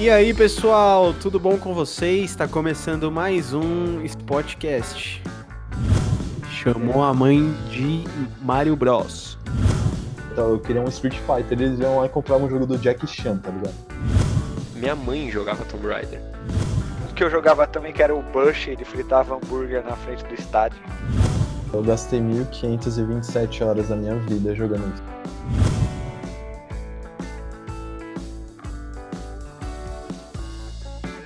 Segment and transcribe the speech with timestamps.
[0.00, 2.30] E aí, pessoal, tudo bom com vocês?
[2.30, 5.20] Está começando mais um Spotcast.
[6.52, 8.04] Chamou a mãe de
[8.40, 9.36] Mario Bros.
[10.30, 13.04] Então eu queria um Street Fighter, eles iam lá e compravam um jogo do Jack
[13.08, 13.74] Chan, tá ligado?
[14.76, 16.22] Minha mãe jogava Tomb Raider.
[17.10, 20.34] O que eu jogava também que era o Bush, ele fritava hambúrguer na frente do
[20.34, 20.78] estádio.
[21.72, 25.77] Eu gastei 1527 horas da minha vida jogando isso.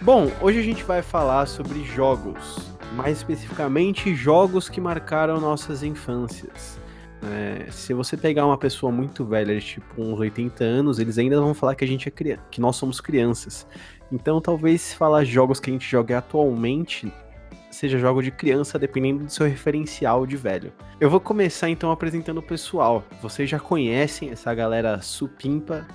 [0.05, 6.77] Bom, hoje a gente vai falar sobre jogos, mais especificamente jogos que marcaram nossas infâncias.
[7.23, 11.55] É, se você pegar uma pessoa muito velha, tipo uns 80 anos, eles ainda vão
[11.55, 13.65] falar que a gente é criança, que nós somos crianças.
[14.11, 17.13] Então, talvez falar jogos que a gente joga atualmente,
[17.71, 20.73] seja jogo de criança, dependendo do seu referencial de velho.
[21.01, 23.05] Eu vou começar então apresentando o pessoal.
[23.23, 25.87] Vocês já conhecem essa galera supimpa,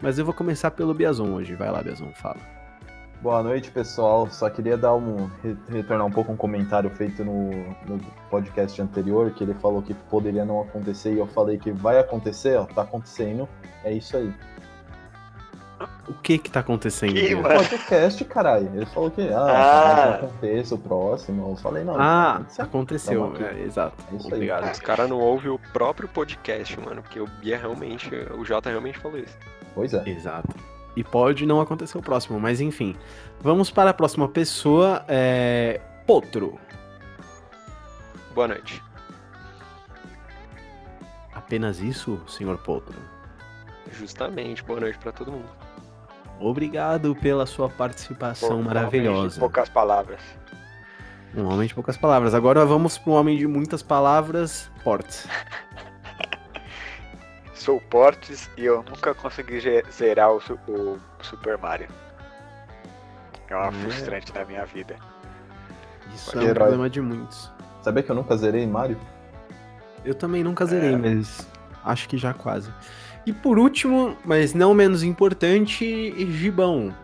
[0.00, 1.56] mas eu vou começar pelo Biazon hoje.
[1.56, 2.55] Vai lá, Biazon, fala.
[3.22, 4.28] Boa noite, pessoal.
[4.30, 5.30] Só queria dar um
[5.68, 7.50] retornar um pouco um comentário feito no,
[7.86, 7.98] no,
[8.30, 12.56] podcast anterior, que ele falou que poderia não acontecer e eu falei que vai acontecer,
[12.56, 13.48] ó, tá acontecendo.
[13.84, 14.32] É isso aí.
[16.08, 17.14] O que que tá acontecendo?
[17.14, 18.70] Que, O podcast, caralho.
[18.74, 20.14] Ele falou que ah, ah.
[20.14, 21.50] aconteça o próximo.
[21.50, 21.96] Eu falei, não.
[21.98, 23.34] Ah, aconteceu.
[23.36, 23.96] É, exato.
[24.12, 24.64] É isso Obrigado.
[24.64, 24.72] aí.
[24.72, 28.08] Os caras não ouvem o próprio podcast, mano, porque o Bia realmente,
[28.38, 29.36] o Jota realmente falou isso.
[29.74, 30.08] Pois é.
[30.08, 30.75] Exato.
[30.96, 32.96] E pode não acontecer o próximo, mas enfim.
[33.40, 35.04] Vamos para a próxima pessoa.
[35.06, 35.80] É...
[36.06, 36.58] Potro.
[38.34, 38.82] Boa noite.
[41.34, 42.96] Apenas isso, senhor Potro?
[43.92, 45.48] Justamente, boa noite para todo mundo.
[46.40, 49.38] Obrigado pela sua participação Pô, maravilhosa.
[49.38, 50.20] Poucas palavras.
[51.34, 52.34] Um homem de poucas palavras.
[52.34, 55.28] Agora vamos para um homem de muitas palavras, Portes.
[57.66, 59.60] Sou Portes e eu nunca consegui
[59.90, 61.88] zerar o, o Super Mario.
[63.50, 63.72] É uma É.
[63.72, 64.94] frustrante na minha vida.
[66.14, 67.50] Isso Pode é um problema de muitos.
[67.82, 68.96] Sabia que eu nunca zerei Mario?
[70.04, 70.96] Eu também nunca zerei, É.
[70.96, 71.44] mas
[71.84, 72.72] acho que já quase.
[73.26, 76.94] E por último, mas não menos importante, Gibão.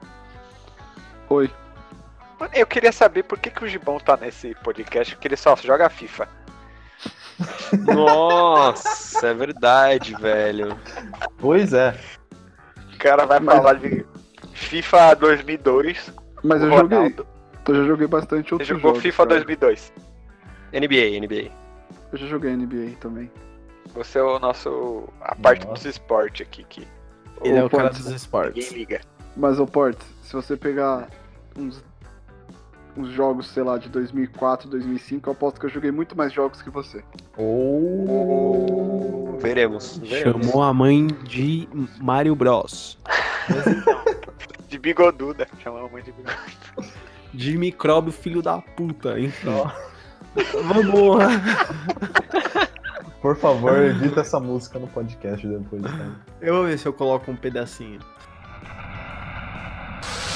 [1.28, 1.50] Oi.
[2.38, 5.56] Mano, eu queria saber por que, que o Gibão tá nesse podcast, porque ele só
[5.56, 6.28] joga FIFA.
[7.94, 10.78] Nossa, é verdade, velho.
[11.38, 11.94] Pois é.
[12.94, 14.04] O cara vai Mas- falar de
[14.52, 16.12] FIFA 2002.
[16.42, 16.98] Mas o eu joguei.
[16.98, 17.26] Ronaldo.
[17.68, 19.02] Eu já joguei bastante Você outros jogou jogos.
[19.02, 19.28] FIFA cara.
[19.36, 19.92] 2002.
[20.72, 21.50] NBA, NBA.
[22.12, 23.30] Eu já joguei NBA também.
[23.94, 25.08] Você é o nosso.
[25.20, 25.74] a parte Nossa.
[25.74, 26.86] dos esportes aqui que
[27.42, 28.64] Ele é Ô, o cara dos esportes.
[28.64, 29.00] ninguém liga.
[29.36, 31.08] Mas, ô Portes, se você pegar
[31.56, 31.82] uns,
[32.96, 36.62] uns jogos, sei lá, de 2004, 2005, eu aposto que eu joguei muito mais jogos
[36.62, 37.02] que você.
[37.36, 39.38] Ou.
[39.40, 39.98] Veremos.
[39.98, 40.46] veremos.
[40.46, 41.68] Chamou a mãe de
[42.00, 42.98] Mario Bros.
[44.68, 45.46] De bigoduda.
[45.62, 46.40] Chamava a mãe de bigoduda.
[47.34, 49.50] De micróbio filho da puta, enfim.
[50.64, 51.22] Vamos!
[53.20, 56.16] Por favor, evita essa música no podcast depois, cara.
[56.40, 58.00] Eu vou ver se eu coloco um pedacinho.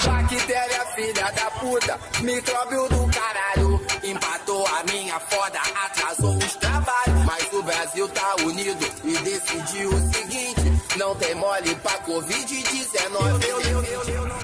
[0.06, 3.80] Bactéria, filha da puta, micróbio do caralho.
[4.04, 7.24] Empatou a minha foda, atrasou os trabalhos.
[7.26, 13.48] Mas o Brasil tá unido e decidiu o seguinte: não tem mole pra Covid-19.
[13.48, 14.36] Eu, eu, eu, eu não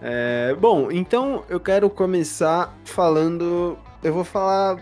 [0.00, 3.76] É, bom, então eu quero começar falando.
[4.02, 4.78] Eu vou falar.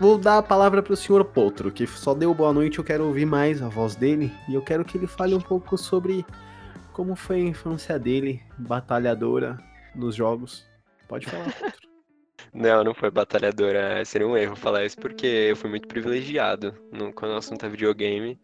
[0.00, 3.26] Vou dar a palavra pro senhor Potro, que só deu boa noite, eu quero ouvir
[3.26, 4.32] mais a voz dele.
[4.48, 6.24] E eu quero que ele fale um pouco sobre
[6.92, 9.58] como foi a infância dele, batalhadora
[9.94, 10.66] nos jogos.
[11.08, 11.46] Pode falar.
[12.54, 14.04] Não, não foi batalhadora.
[14.04, 17.68] Seria um erro falar isso porque eu fui muito privilegiado no, quando o assunto é
[17.68, 18.38] videogame.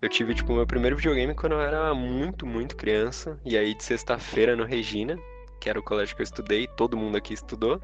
[0.00, 3.36] Eu tive, tipo, meu primeiro videogame quando eu era muito, muito criança.
[3.44, 5.18] E aí, de sexta-feira no Regina,
[5.60, 7.80] que era o colégio que eu estudei, todo mundo aqui estudou,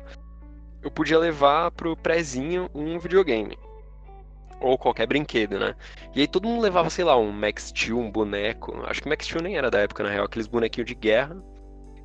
[0.81, 3.59] eu podia levar pro prézinho um videogame.
[4.61, 5.75] Ou qualquer brinquedo, né?
[6.15, 8.75] E aí todo mundo levava, sei lá, um Max Steel, um boneco.
[8.87, 11.37] Acho que o Max Steel nem era da época, na real, aqueles bonequinhos de guerra.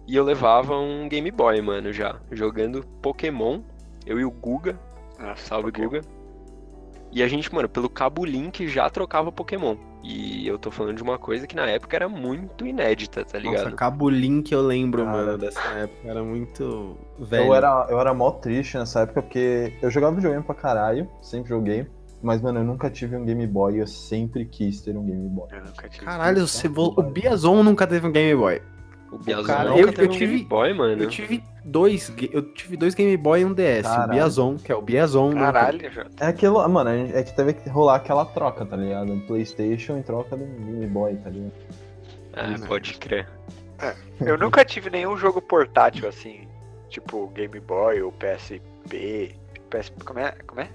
[0.07, 2.19] E eu levava um Game Boy, mano, já.
[2.31, 3.61] Jogando Pokémon.
[4.05, 4.79] Eu e o Guga.
[5.35, 5.89] Salve, Pokémon.
[5.89, 6.01] Guga.
[7.11, 9.75] E a gente, mano, pelo cabo Link já trocava Pokémon.
[10.01, 13.65] E eu tô falando de uma coisa que na época era muito inédita, tá ligado?
[13.65, 15.17] Nossa, Cabo Link eu lembro, Cara.
[15.17, 16.07] mano, dessa época.
[16.07, 17.45] Era muito velho.
[17.45, 21.49] Eu era, eu era mó triste nessa época porque eu jogava videogame pra caralho, sempre
[21.49, 21.85] joguei.
[22.21, 25.27] Mas, mano, eu nunca tive um Game Boy e eu sempre quis ter um Game
[25.29, 25.47] Boy.
[25.51, 26.05] Eu nunca tive.
[26.05, 28.61] Caralho, você vo- o Biazon nunca teve um Game Boy.
[29.11, 31.01] O Biazon cara, nunca eu- teve eu um tive- Game Boy, mano.
[31.03, 33.79] Eu tive dois, eu tive dois Game Boy e um DS.
[33.87, 34.11] O Caralho.
[34.11, 35.31] Biazon, que é o Biazon.
[35.33, 35.39] né?
[35.39, 36.09] Caralho, Jota.
[36.19, 39.11] É aquilo, mano, é que teve que rolar aquela troca, tá ligado?
[39.13, 41.53] Um Playstation em troca do Game Boy, tá ligado?
[42.33, 42.67] Ah, Isso.
[42.67, 43.27] pode crer.
[44.19, 46.41] Eu nunca tive nenhum jogo portátil assim,
[46.89, 49.33] tipo Game Boy ou PSP.
[49.69, 49.91] PS...
[50.03, 50.33] Como é?
[50.45, 50.69] Como é?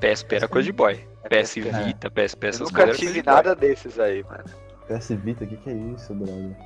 [0.00, 1.06] PSP era coisa de boy.
[1.28, 3.02] PS Vita, PSP, essas nunca coisas.
[3.02, 3.34] era tive boy.
[3.34, 4.44] nada desses aí, mano.
[4.86, 6.56] PS Vita, o que, que é isso, brother?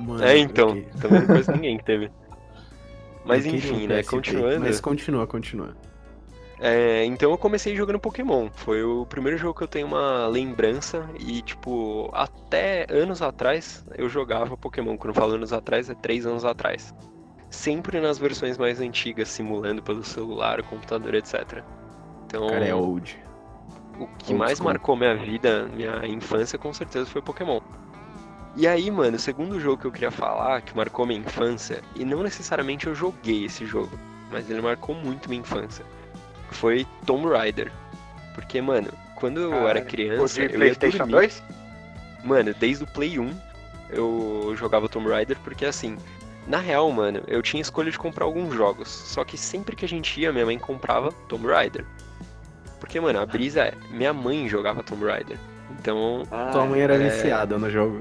[0.00, 2.10] Mano, É, então, também não conheço ninguém que teve.
[3.24, 4.60] Mas eu enfim, né, PSP, continuando.
[4.60, 5.76] Mas continua, continua.
[6.60, 8.48] É, então eu comecei jogando Pokémon.
[8.52, 11.08] Foi o primeiro jogo que eu tenho uma lembrança.
[11.18, 14.96] E, tipo, até anos atrás eu jogava Pokémon.
[14.96, 16.92] Quando eu falo anos atrás, é três anos atrás.
[17.50, 21.62] Sempre nas versões mais antigas, simulando pelo celular, computador, etc.
[22.28, 23.18] Então, O cara é old.
[23.98, 24.66] o que Old mais school.
[24.70, 27.60] marcou minha vida, minha infância, com certeza foi Pokémon.
[28.54, 32.04] E aí, mano, o segundo jogo que eu queria falar, que marcou minha infância, e
[32.04, 33.98] não necessariamente eu joguei esse jogo,
[34.30, 35.84] mas ele marcou muito minha infância,
[36.50, 37.72] foi Tomb Raider.
[38.34, 41.12] Porque, mano, quando eu era criança, O de PlayStation dormir.
[41.12, 41.42] 2?
[42.24, 43.32] Mano, desde o Play 1
[43.90, 45.96] eu jogava Tomb Raider porque assim,
[46.46, 48.88] na real, mano, eu tinha escolha de comprar alguns jogos.
[48.88, 51.84] Só que sempre que a gente ia, minha mãe comprava Tomb Raider.
[52.80, 55.38] Porque, mano, a brisa é, minha mãe jogava Tomb Raider.
[55.78, 56.98] Então, Ah, Tua mãe era é.
[57.10, 58.00] viciada no jogo.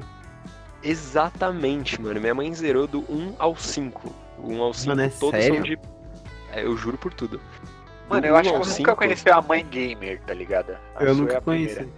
[0.83, 4.13] exatamente, mano, minha mãe zerou do 1 ao 5.
[4.39, 5.55] O 1 ao 5 Mano, é todos sério?
[5.55, 5.79] são de.
[6.51, 7.41] É, eu juro por tudo.
[8.09, 10.77] Mano, Do eu acho 1 que eu nunca 5, conheci a mãe gamer, tá ligado?
[10.95, 11.75] A eu é nunca a primeira.
[11.75, 11.93] conheci.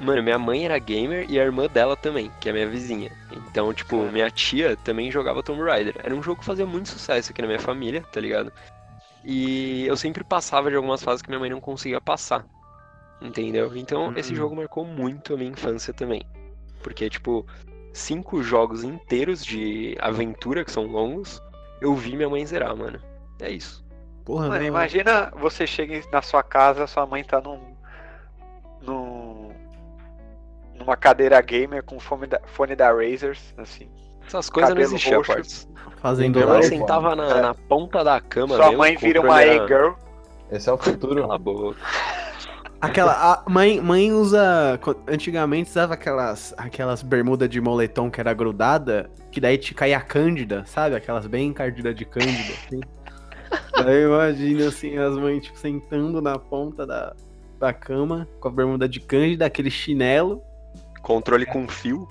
[0.00, 3.10] Mano, minha mãe era gamer e a irmã dela também, que é minha vizinha.
[3.30, 5.94] Então, tipo, minha tia também jogava Tomb Raider.
[6.02, 8.52] Era um jogo que fazia muito sucesso aqui na minha família, tá ligado?
[9.24, 12.44] E eu sempre passava de algumas fases que minha mãe não conseguia passar.
[13.20, 13.76] Entendeu?
[13.76, 14.36] Então, esse Hum.
[14.36, 16.22] jogo marcou muito a minha infância também.
[16.82, 17.46] Porque, tipo,
[17.92, 21.40] cinco jogos inteiros de aventura, que são longos,
[21.80, 23.00] eu vi minha mãe zerar, mano.
[23.40, 23.84] É isso.
[24.24, 27.60] Porra, Mano, não- imagina você chega na sua casa, sua mãe tá num.
[28.80, 29.52] num
[30.74, 33.88] numa cadeira gamer com fone da, fone da Razers, assim.
[34.26, 35.66] Essas coisas não existiam, parça.
[36.00, 37.42] fazendo Minha mãe sentava na, É.
[37.42, 39.92] na ponta da cama Sua mesmo, mãe vira uma A-girl.
[40.50, 41.22] Esse é o futuro.
[41.22, 41.76] Cala a boca.
[42.80, 43.12] Aquela.
[43.12, 44.78] A mãe, mãe usa.
[45.06, 50.64] Antigamente usava aquelas, aquelas bermudas de moletom que era grudada, que daí te caía cândida,
[50.66, 50.96] sabe?
[50.96, 52.80] Aquelas bem encardidas de cândida, assim.
[53.84, 57.14] daí imagina assim, as mães tipo, sentando na ponta da,
[57.60, 60.42] da cama, com a bermuda de cândida, aquele chinelo,
[61.02, 62.08] Controle com fio.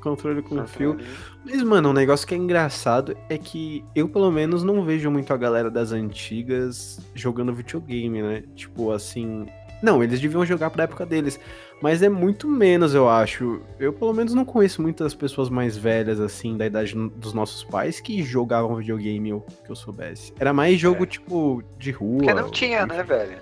[0.00, 0.98] controle com fio.
[1.44, 5.32] Mas, mano, um negócio que é engraçado é que eu, pelo menos, não vejo muito
[5.32, 8.42] a galera das antigas jogando videogame, né?
[8.54, 9.46] Tipo, assim.
[9.82, 11.38] Não, eles deviam jogar pra época deles.
[11.82, 13.60] Mas é muito menos, eu acho.
[13.78, 18.00] Eu, pelo menos, não conheço muitas pessoas mais velhas, assim, da idade dos nossos pais
[18.00, 20.32] que jogavam videogame ou que eu soubesse.
[20.38, 21.06] Era mais jogo, É.
[21.06, 22.18] tipo, de rua.
[22.18, 23.36] Porque não tinha, né, velho?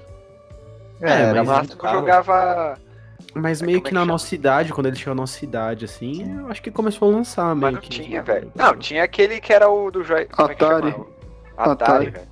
[1.00, 1.98] É, era mas muito máximo caro.
[2.00, 2.78] jogava.
[3.34, 4.12] Mas É, meio é que que na chama?
[4.12, 7.54] nossa idade, quando ele chegou na nossa idade, assim, eu acho que começou a lançar
[7.54, 7.88] Mas meio não que.
[7.90, 8.52] tinha, velho.
[8.54, 10.26] Não, tinha aquele que era o do Joy.
[10.26, 10.90] Como é que Atari.
[10.92, 11.06] chama?
[11.56, 12.10] Atari, Atari.
[12.10, 12.28] velho.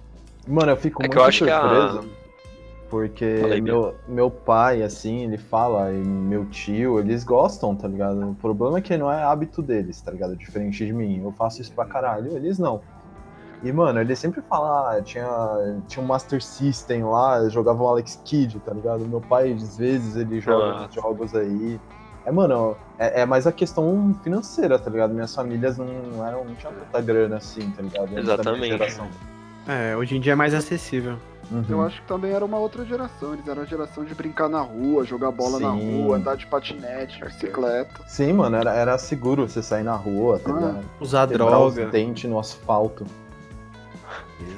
[0.46, 1.60] Mano, eu fico É muito que eu acho que a.
[1.60, 2.08] surpreso.
[2.90, 7.86] Porque Fala aí, meu, meu pai, assim, ele fala, e meu tio, eles gostam, tá
[7.86, 8.30] ligado?
[8.30, 10.34] O problema é que não é hábito deles, tá ligado?
[10.36, 11.22] Diferente de mim.
[11.22, 12.82] Eu faço isso pra caralho, eles não.
[13.62, 15.26] E, mano, ele sempre fala, ah, tinha,
[15.86, 19.00] tinha um Master System lá, jogavam Alex Kidd, tá ligado?
[19.06, 21.78] Meu pai, às vezes, ele joga uns jogos aí.
[22.24, 25.12] É, mano, é, é mais a questão financeira, tá ligado?
[25.12, 25.86] Minhas famílias não
[26.26, 28.18] eram, não tinham tanta grana assim, tá ligado?
[28.18, 29.00] Exatamente.
[29.68, 31.16] É, hoje em dia é mais acessível.
[31.50, 31.64] Uhum.
[31.68, 33.34] Eu acho que também era uma outra geração.
[33.34, 36.02] Eles eram a geração de brincar na rua, jogar bola na Sim.
[36.04, 38.00] rua, andar de patinete, bicicleta.
[38.06, 40.54] Sim, mano, era, era seguro você sair na rua, tá Ah.
[40.54, 40.84] ligado?
[41.00, 41.84] Usar Quebrar droga.
[41.86, 43.04] os dentes no asfalto.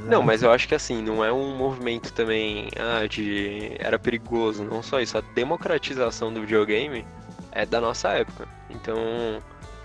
[0.07, 3.77] Não, mas eu acho que assim, não é um movimento também ah, de.
[3.79, 5.17] Era perigoso, não só isso.
[5.17, 7.05] A democratização do videogame
[7.53, 8.49] é da nossa época.
[8.71, 8.97] Então,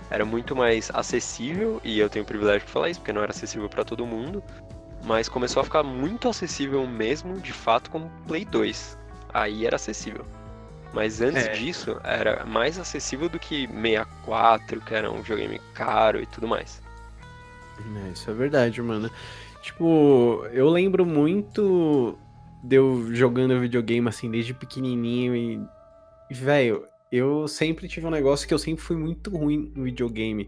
[0.10, 3.32] era muito mais acessível, e eu tenho o privilégio de falar isso, porque não era
[3.32, 4.44] acessível pra todo mundo.
[5.06, 8.98] Mas começou a ficar muito acessível mesmo, de fato, com o Play 2.
[9.34, 10.26] Aí era acessível.
[10.94, 11.52] Mas antes É.
[11.52, 16.82] disso, era mais acessível do que 64, que era um videogame caro e tudo mais.
[18.08, 19.12] É, isso é verdade, mano.
[19.68, 22.18] Tipo, eu lembro muito
[22.64, 25.62] de eu jogando videogame assim desde pequenininho e.
[26.32, 30.48] Velho, eu sempre tive um negócio que eu sempre fui muito ruim no videogame.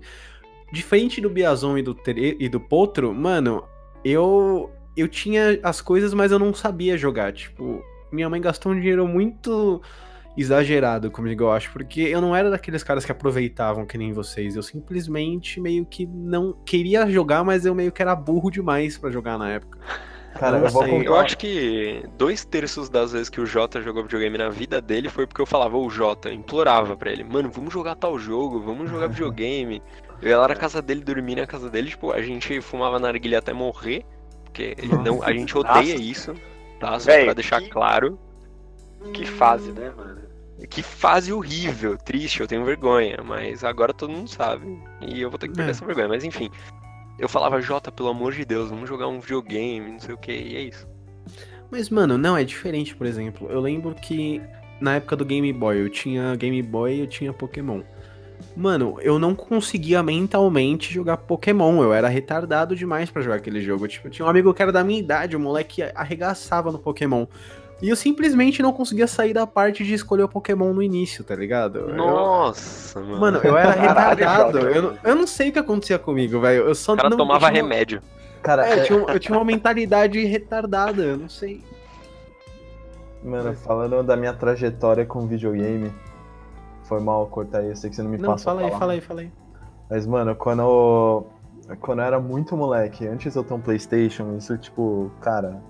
[0.72, 3.66] Diferente do Biazon e do, e do Potro, mano,
[4.06, 4.72] eu.
[4.96, 7.34] Eu tinha as coisas, mas eu não sabia jogar.
[7.34, 7.84] Tipo,
[8.14, 9.82] minha mãe gastou um dinheiro muito
[10.38, 14.56] exagerado comigo, eu acho, porque eu não era daqueles caras que aproveitavam que nem vocês.
[14.56, 19.10] Eu simplesmente meio que não queria jogar, mas eu meio que era burro demais pra
[19.12, 19.78] jogar na época.
[20.38, 21.04] Cara, Eu eu contar.
[21.06, 25.10] Eu acho que dois terços das vezes que o Jota jogou videogame na vida dele
[25.10, 28.90] foi porque eu falava, ô Jota, implorava pra ele, mano, vamos jogar tal jogo, vamos
[28.90, 29.82] jogar videogame.
[30.22, 33.40] Eu ia lá na casa dele, dormir na casa dele, tipo, a gente fumava narguilha
[33.40, 34.06] até morrer,
[34.46, 35.96] porque ele não, a gente odeia Nossa.
[35.96, 36.34] isso,
[36.80, 37.00] tá?
[37.00, 38.20] Só Véi, pra deixar que- claro.
[39.14, 40.20] Que fase, né, mano?
[40.70, 44.78] Que fase horrível, triste, eu tenho vergonha, mas agora todo mundo sabe.
[45.02, 45.72] E eu vou ter que perder É.
[45.72, 46.50] essa vergonha, mas enfim.
[47.18, 50.32] Eu falava, Jota, pelo amor de Deus, vamos jogar um videogame, não sei o que,
[50.32, 50.88] e é isso.
[51.72, 53.48] Mas, mano, não, é diferente, por exemplo.
[53.50, 54.42] Eu lembro que
[54.82, 57.82] na época do Game Boy, eu tinha Game Boy e eu tinha Pokémon.
[58.56, 61.84] Mano, eu não conseguia mentalmente jogar Pokémon.
[61.84, 63.88] Eu era retardado demais pra jogar aquele jogo.
[63.88, 67.26] Tipo, eu tinha um amigo que era da minha idade, o moleque arregaçava no Pokémon.
[67.82, 71.34] E eu simplesmente não conseguia sair da parte de escolher o Pokémon no início, tá
[71.36, 71.80] ligado?
[71.80, 73.20] Eu- Nossa, mano.
[73.20, 74.58] Mano, eu era retardado.
[74.60, 76.66] Eu, não- eu não sei o que acontecia comigo, velho.
[76.68, 78.02] Eu só o cara não tomava eu tinha remédio.
[78.42, 81.64] Cara, É, eu é- tinha, eu tinha uma mentalidade retardada, eu não sei.
[83.24, 85.94] mano, falando da minha trajetória com videogame,
[86.84, 88.94] foi mal cortar aí, eu sei que você não me Não, passa fala aí, fala
[88.94, 89.32] aí, fala aí.
[89.90, 91.28] Mas, mano, quando eu,
[91.82, 95.62] quando eu era muito moleque, antes eu ter um Playstation, isso, tipo, cara,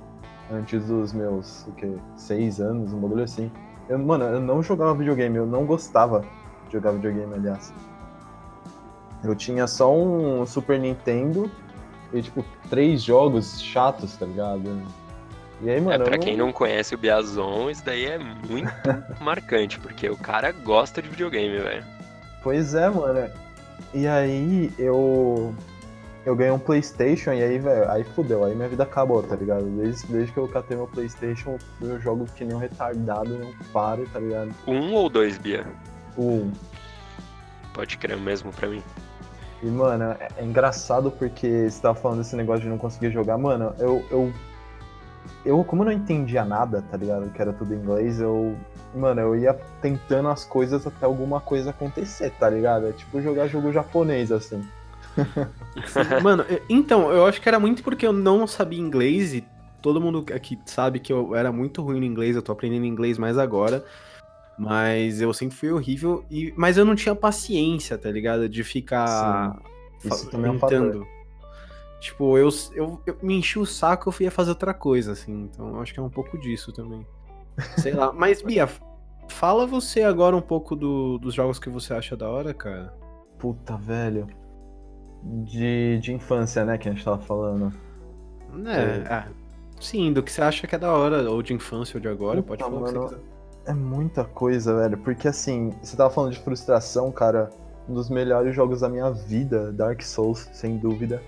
[0.52, 3.52] antes dos meus, o quê, seis anos, um bagulho assim.
[3.88, 6.22] Eu, mano, eu não jogava videogame, eu não gostava
[6.68, 7.74] de jogar videogame, aliás.
[9.24, 11.52] Eu tinha só um Super Nintendo
[12.14, 14.82] e, tipo, três jogos chatos, tá ligado?
[15.62, 18.72] E aí, É, mano, pra eu quem não conhece o Biazon, isso daí é muito
[19.20, 21.84] marcante, porque o cara gosta de videogame, velho.
[22.42, 23.30] Pois é, mano.
[23.94, 25.54] E aí eu.
[26.30, 29.64] Eu ganhei um Playstation e aí, velho, aí fudeu, aí minha vida acabou, tá ligado?
[29.64, 34.08] Desde, desde que eu catei meu Playstation, eu jogo que nem um retardado, não paro,
[34.14, 34.54] tá ligado?
[34.68, 35.66] Um ou dois, Bia?
[36.16, 36.52] Um.
[37.74, 38.84] Pode crer mesmo pra mim.
[39.64, 43.40] E, mano, é, é engraçado porque você tava falando desse negócio de não conseguir jogar,
[43.40, 44.06] mano, eu.
[44.12, 44.34] Eu,
[45.44, 47.28] eu como eu não entendia nada, tá ligado?
[47.32, 48.56] Que era tudo em inglês, eu.
[48.94, 52.88] Mano, eu ia tentando as coisas até alguma coisa acontecer, tá ligado?
[52.88, 54.64] É tipo jogar jogo japonês, assim.
[56.22, 59.46] Mano, então, eu acho que era muito porque eu não sabia inglês e
[59.82, 63.18] todo mundo aqui sabe que eu era muito ruim no inglês, eu tô aprendendo inglês
[63.18, 63.84] mais agora.
[64.58, 68.50] Mas eu sempre fui horrível, e, mas eu não tinha paciência, tá ligado?
[68.50, 69.58] De ficar
[70.04, 71.08] Isso é tentando.
[72.02, 75.44] Tipo, eu, eu, eu me enchi o saco, eu ia fazer outra coisa, assim.
[75.44, 77.08] Então eu acho que é um pouco disso também.
[77.78, 78.12] Sei lá.
[78.16, 78.70] Mas, Bia,
[79.30, 82.94] fala você agora um pouco do- dos jogos que você acha da hora, cara.
[83.38, 84.28] Puta, velho.
[85.22, 87.74] De, de infância, né, que a gente tava falando.
[88.66, 89.28] É, ah,
[89.80, 92.42] sim, do que você acha que é da hora, ou de infância ou de agora,
[92.42, 93.08] Puta, pode falar o que mano.
[93.08, 93.30] você quiser.
[93.68, 94.98] É muita coisa, velho.
[94.98, 97.50] Porque assim, você tava falando de frustração, cara.
[97.88, 101.22] Um dos melhores jogos da minha vida, Dark Souls, sem dúvida.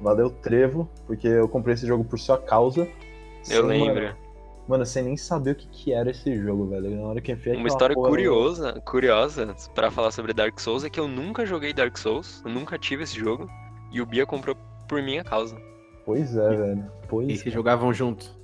[0.00, 2.88] Valeu, Trevo, porque eu comprei esse jogo por sua causa.
[3.50, 4.02] Eu Sem, lembro.
[4.04, 4.16] Mano,
[4.68, 6.90] mano, sem nem saber o que, que era esse jogo, velho.
[6.90, 10.90] Na hora que eu Uma história porra curiosa, curiosa pra falar sobre Dark Souls é
[10.90, 13.48] que eu nunca joguei Dark Souls, eu nunca tive esse jogo,
[13.90, 14.56] e o Bia comprou
[14.86, 15.60] por minha causa.
[16.04, 16.84] Pois é, velho.
[17.08, 17.36] Pois E é.
[17.36, 18.38] vocês jogavam junto.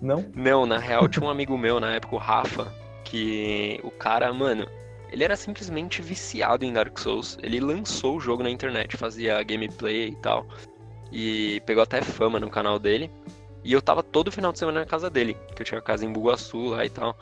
[0.00, 0.24] Não?
[0.34, 2.72] Não, na real tinha um amigo meu na época, o Rafa,
[3.04, 4.66] que o cara, mano,
[5.10, 7.38] ele era simplesmente viciado em Dark Souls.
[7.42, 10.46] Ele lançou o jogo na internet, fazia gameplay e tal.
[11.12, 13.10] E pegou até fama no canal dele.
[13.64, 16.12] E eu tava todo final de semana na casa dele, que eu tinha casa em
[16.12, 17.16] Bugaçu lá e tal.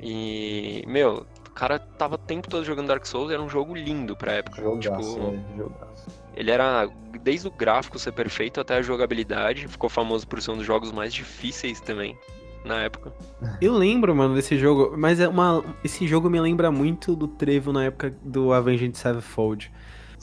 [0.00, 4.16] E, meu, o cara tava o tempo todo jogando Dark Souls, era um jogo lindo
[4.16, 4.62] pra época.
[4.62, 5.44] Jogaço, tipo, velho.
[5.56, 6.06] Jogaço.
[6.36, 6.88] ele era
[7.22, 10.92] desde o gráfico ser perfeito até a jogabilidade, ficou famoso por ser um dos jogos
[10.92, 12.16] mais difíceis também
[12.64, 13.12] na época.
[13.60, 17.72] Eu lembro, mano, desse jogo, mas é uma, esse jogo me lembra muito do Trevo
[17.72, 19.70] na época do Avenged Sevenfold.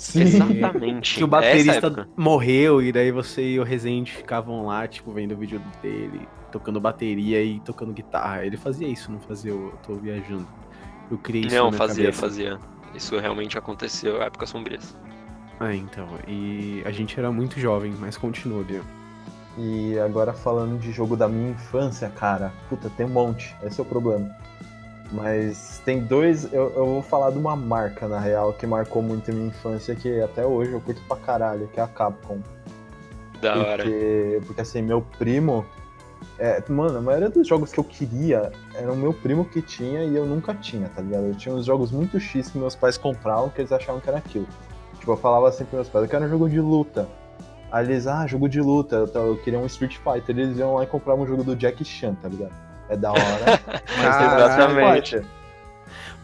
[0.02, 0.22] Sim.
[0.22, 1.16] Exatamente.
[1.16, 5.38] Que o baterista morreu e daí você e o Rezende ficavam lá, tipo, vendo o
[5.38, 8.44] vídeo dele, tocando bateria e tocando guitarra.
[8.44, 10.48] Ele fazia isso, não fazia eu tô viajando.
[11.12, 12.20] Eu criei isso Não, fazia, cabeça.
[12.22, 12.60] fazia.
[12.96, 14.98] Isso realmente aconteceu, época sombrias.
[15.60, 16.08] Ah, então.
[16.28, 18.82] E a gente era muito jovem, mas continua, Bia.
[19.56, 23.84] E agora falando de jogo da minha infância, cara, puta, tem um monte, esse é
[23.84, 24.36] o problema.
[25.12, 29.30] Mas tem dois, eu, eu vou falar de uma marca, na real, que marcou muito
[29.30, 32.40] a minha infância, que até hoje eu curto pra caralho, que é a Capcom.
[33.42, 33.84] Da hora.
[33.84, 35.66] Porque, porque assim, meu primo.
[36.38, 40.04] É, mano, a maioria dos jogos que eu queria era o meu primo que tinha
[40.04, 41.26] e eu nunca tinha, tá ligado?
[41.26, 44.20] Eu tinha uns jogos muito X que meus pais compravam que eles achavam que era
[44.20, 44.48] aquilo.
[45.00, 47.08] Tipo, eu falava assim pros meus pais, eu quero um jogo de luta.
[47.72, 50.38] Aí eles, ah, jogo de luta, eu, eu queria um Street Fighter.
[50.38, 52.54] Eles iam lá e compravam um jogo do Jack Chan, tá ligado?
[52.92, 53.24] É da hora.
[54.04, 54.22] mas.
[54.22, 55.22] Exatamente.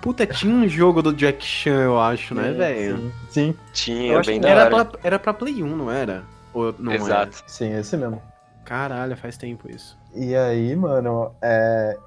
[0.01, 2.97] Puta, tinha um jogo do Jack Chan, eu acho, né, velho?
[2.97, 4.85] Sim, sim, Tinha, Eu acho bem que da era hora.
[4.85, 6.23] pra, era pra Play 1, não era?
[6.53, 7.01] Ou não era?
[7.01, 7.43] Exato.
[7.47, 8.21] sim, esse mesmo.
[8.63, 9.97] Caralho, faz tempo isso.
[10.13, 11.97] E aí, mano, é,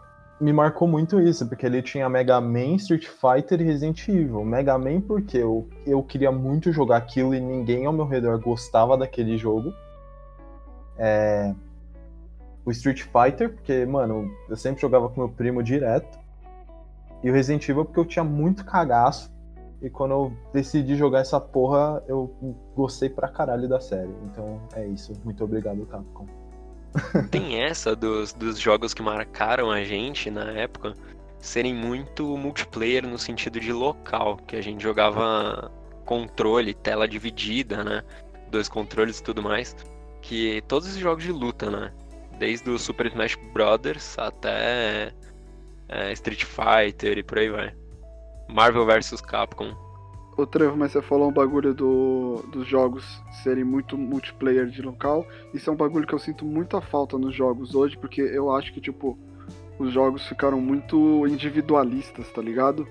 [0.41, 4.45] me marcou muito isso, porque ele tinha Mega Man, Street Fighter e Resident Evil.
[4.45, 8.97] Mega Man porque eu, eu queria muito jogar aquilo e ninguém ao meu redor gostava
[8.97, 9.73] daquele jogo.
[10.97, 11.53] É,
[12.71, 16.21] O Street Fighter, porque, mano, eu sempre jogava com meu primo direto.
[17.21, 19.29] E o Resident Evil porque eu tinha muito cagaço.
[19.83, 22.33] E quando eu decidi jogar essa porra, eu
[22.77, 24.15] gostei pra caralho da série.
[24.27, 25.13] Então é isso.
[25.25, 26.27] Muito obrigado, Capcom.
[27.33, 30.95] Tem essa dos, dos jogos que marcaram a gente na época
[31.41, 35.73] serem muito multiplayer no sentido de local, que a gente jogava
[36.05, 38.05] controle, tela dividida, né?
[38.49, 39.75] Dois controles e tudo mais.
[40.23, 41.91] Que todos os jogos de luta, né?
[42.41, 45.13] Desde o Super Smash Brothers até
[45.89, 47.75] é, Street Fighter e por aí vai.
[48.49, 49.73] Marvel vs Capcom.
[50.39, 53.05] Ô Trevo, mas você falou um bagulho do, dos jogos
[53.43, 55.27] serem muito multiplayer de local.
[55.53, 58.73] Isso é um bagulho que eu sinto muita falta nos jogos hoje, porque eu acho
[58.73, 59.19] que, tipo,
[59.79, 62.89] os jogos ficaram muito individualistas, tá ligado?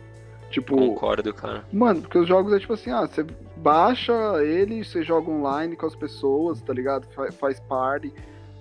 [0.51, 1.63] Tipo, Concordo, cara.
[1.73, 3.25] Mano, porque os jogos é tipo assim, ah, você
[3.57, 4.13] baixa
[4.43, 7.07] ele, você joga online com as pessoas, tá ligado?
[7.15, 8.13] Fa- Faz party.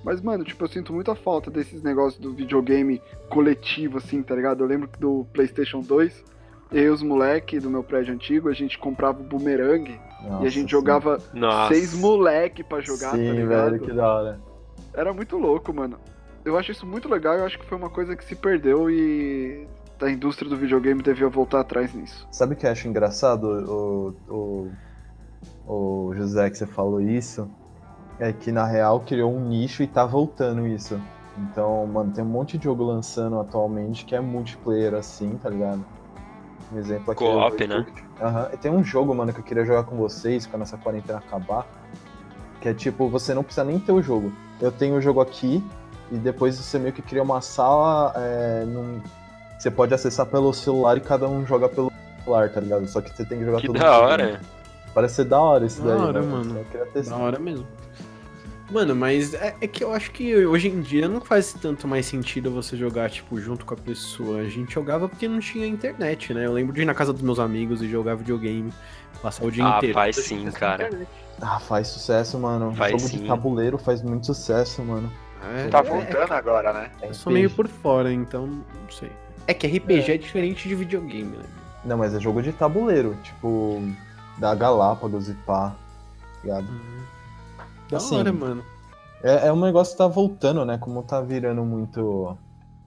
[0.05, 4.63] Mas, mano, tipo, eu sinto muita falta desses negócios do videogame coletivo, assim, tá ligado?
[4.63, 6.25] Eu lembro que do PlayStation 2,
[6.73, 10.31] eu e os moleque do meu prédio antigo, a gente comprava o boomerang e a
[10.31, 10.69] Nossa, gente sim.
[10.69, 11.75] jogava Nossa.
[11.75, 13.71] seis moleque pra jogar, Sim, tá ligado?
[13.73, 14.41] velho, que da hora.
[14.95, 15.99] Era muito louco, mano.
[16.45, 19.67] Eu acho isso muito legal, eu acho que foi uma coisa que se perdeu e
[20.01, 22.27] a indústria do videogame devia voltar atrás nisso.
[22.31, 23.45] Sabe o que eu acho engraçado,
[24.29, 24.71] o, o,
[25.67, 27.51] o José, que você falou isso?
[28.21, 31.01] É que na real criou um nicho e tá voltando isso.
[31.37, 35.85] Então, mano, tem um monte de jogo lançando atualmente que é multiplayer assim, tá ligado?
[36.73, 37.23] Um exemplo aqui.
[37.25, 37.87] Co-op, né?
[38.21, 38.49] Aham.
[38.53, 41.65] E Tem um jogo, mano, que eu queria jogar com vocês quando essa quarentena acabar.
[42.61, 44.33] Que é tipo, você não precisa nem ter o jogo.
[44.61, 45.65] Eu tenho o jogo aqui
[46.11, 48.13] e depois você meio que cria uma sala.
[48.17, 49.01] é, num-
[49.59, 51.91] Você pode acessar pelo celular e cada um joga pelo
[52.25, 52.87] celular, tá ligado?
[52.89, 54.33] Só que você tem que jogar Que todo da mundo hora.
[54.33, 54.45] junto.
[54.93, 56.27] Parece ser da hora isso Da daí, hora, né?
[56.27, 56.59] mano.
[56.59, 57.17] Eu queria testar.
[57.17, 57.67] Da hora mesmo.
[58.71, 62.05] Mano, mas é, é que eu acho que hoje em dia não faz tanto mais
[62.05, 64.41] sentido você jogar, tipo, junto com a pessoa.
[64.41, 66.45] A gente jogava porque não tinha internet, né?
[66.45, 68.71] Eu lembro de ir na casa dos meus amigos e jogar videogame,
[69.23, 69.95] passar o dia Ah, inteiro.
[69.95, 70.91] faz Hoje em sim, cara.
[71.41, 72.75] Ah, faz sucesso, mano.
[72.75, 73.19] Faz jogo sim.
[73.19, 75.11] de tabuleiro faz muito sucesso, mano.
[75.43, 76.91] É, Tá é- voltando agora, né?
[77.01, 79.11] É Eu sou meio por fora, então não sei.
[79.47, 81.45] É que RPG é, diferente de videogame, né?
[81.85, 83.81] Não, mas é jogo de tabuleiro, tipo,
[84.37, 85.75] da Galápagos e pá.
[86.45, 86.67] Ligado?
[87.91, 88.65] Da Assim, hora, mano.
[89.23, 90.79] É, é um negócio que tá voltando, né?
[90.79, 92.37] Como tá virando muito,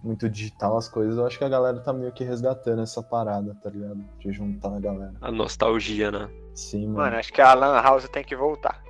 [0.04, 3.56] muito digital as coisas, eu acho que a galera tá meio que resgatando essa parada,
[3.62, 4.00] tá ligado?
[4.20, 5.14] De juntar a galera.
[5.22, 6.30] A nostalgia, né?
[6.56, 6.98] Sim, mano.
[7.00, 8.82] Mano, acho que a Lan House tem que voltar.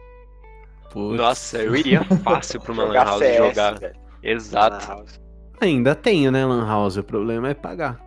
[0.92, 1.18] Putz.
[1.18, 3.80] Nossa, eu iria fácil pra uma Lan House CS, jogar.
[3.80, 3.96] velho.
[4.22, 4.88] Exato.
[4.88, 5.22] House.
[5.62, 6.98] Ainda tem, né, Lan House?
[6.98, 8.00] O problema é pagar.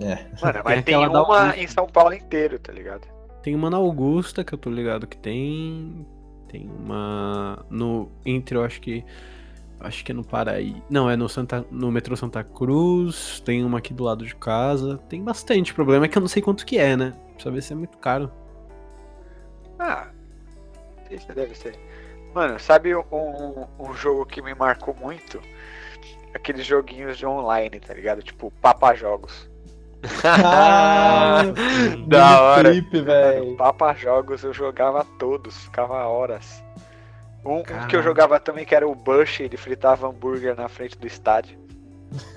[0.00, 0.14] É.
[0.40, 1.56] Mano, mas tem da uma Augusta.
[1.60, 3.06] em São Paulo inteiro, tá ligado?
[3.42, 6.06] Tem uma na Augusta, que eu tô ligado que tem.
[6.50, 9.04] Tem uma no entre, eu acho que
[9.78, 10.82] acho que é no Paraí.
[10.90, 14.98] Não, é no Santa no metrô Santa Cruz, tem uma aqui do lado de casa.
[15.08, 15.70] Tem bastante.
[15.70, 17.14] O problema é que eu não sei quanto que é, né?
[17.34, 18.32] Precisa ver se é muito caro.
[19.78, 20.08] Ah,
[21.10, 21.78] isso deve ser.
[22.34, 25.40] Mano, sabe um, um, um jogo que me marcou muito?
[26.34, 28.22] Aqueles joguinhos de online, tá ligado?
[28.22, 29.49] Tipo, Papa Jogos.
[30.24, 31.42] Ah,
[32.06, 32.70] Da hora.
[32.70, 33.56] Flip, velho.
[33.56, 36.62] Papa Jogos eu jogava todos, ficava horas.
[37.44, 40.98] Um, um que eu jogava também que era o Bush, ele fritava hambúrguer na frente
[40.98, 41.58] do estádio.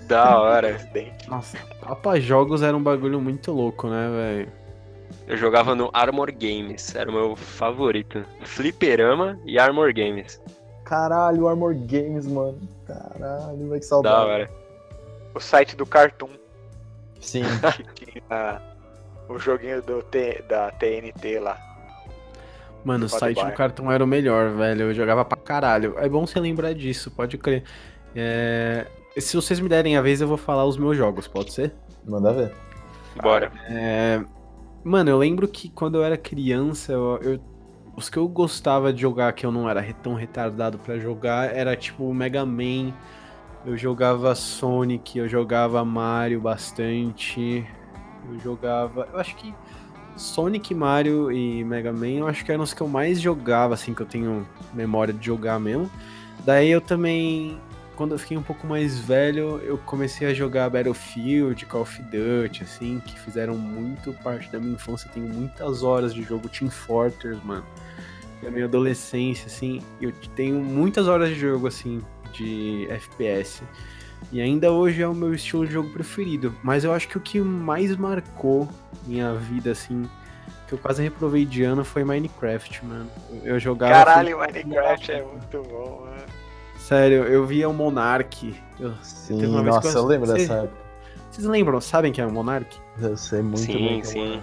[0.08, 0.78] Da hora.
[1.28, 4.52] Nossa, Papa Jogos era um bagulho muito louco, né, velho?
[5.28, 8.26] Eu jogava no Armor Games, era o meu favorito.
[8.43, 10.41] Fliperama e Armor Games.
[10.86, 12.60] Caralho, Armor Games, mano.
[12.86, 14.26] Caralho, vai que Da saudade.
[14.30, 14.49] hora.
[15.34, 16.30] O site do Cartoon,
[17.23, 17.41] Sim.
[17.95, 18.62] que tinha
[19.29, 21.57] o joguinho do T- da TNT lá.
[22.86, 24.83] Mano, o site do cartão era o melhor, velho.
[24.83, 25.95] Eu jogava pra caralho.
[25.97, 27.63] É bom você lembrar disso, pode crer.
[28.15, 28.86] É,
[29.17, 31.73] Se vocês me derem a vez, eu vou falar os meus jogos, pode ser?
[32.05, 32.51] Manda ver.
[33.21, 33.51] Bora.
[33.69, 34.21] É,
[34.83, 37.39] Mano, eu lembro que quando eu era criança, eu, eu-
[37.95, 41.73] os que eu gostava de jogar, que eu não era tão retardado pra jogar, era
[41.77, 42.91] tipo o Mega Man.
[43.65, 47.65] Eu jogava Sonic, eu jogava Mario bastante.
[48.30, 49.08] Eu jogava.
[49.12, 49.54] Eu acho que
[50.17, 53.93] Sonic, Mario e Mega Man, eu acho que eram os que eu mais jogava, assim,
[53.93, 55.89] que eu tenho memória de jogar mesmo.
[56.45, 57.60] Daí eu também
[57.95, 62.63] quando eu fiquei um pouco mais velho, eu comecei a jogar Battlefield, Call of Duty,
[62.63, 65.08] assim, que fizeram muito parte da minha infância.
[65.08, 67.65] Eu tenho muitas horas de jogo Team Fortress, mano.
[68.41, 72.02] Da minha adolescência, assim, eu tenho muitas horas de jogo, assim,
[72.34, 73.63] de FPS.
[74.32, 76.56] E ainda hoje é o meu estilo de jogo preferido.
[76.63, 78.67] Mas eu acho que o que mais marcou
[79.06, 80.10] minha vida, assim,
[80.67, 83.08] que eu quase reprovei de ano foi Minecraft, mano.
[83.43, 83.93] Eu jogava.
[83.93, 86.24] Caralho, Minecraft é muito bom, mano.
[86.78, 88.56] Sério, eu via o Monark.
[88.80, 88.93] Eu...
[89.02, 90.84] Sim, nossa, eu- eu lembro Você- dessa época.
[91.32, 92.78] Vocês lembram, sabem quem é o Monark?
[93.02, 93.88] Eu sei muito Sim, bem.
[94.02, 94.36] como sim.
[94.36, 94.41] é.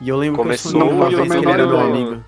[0.00, 2.24] E eu lembro Começou que eu o vez que ele era meu YouTube- amigo.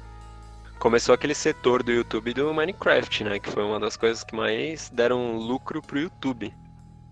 [0.79, 3.41] Começou aquele setor do YouTube do Minecraft, né?
[3.41, 6.55] Que foi uma das coisas que mais deram lucro pro YouTube.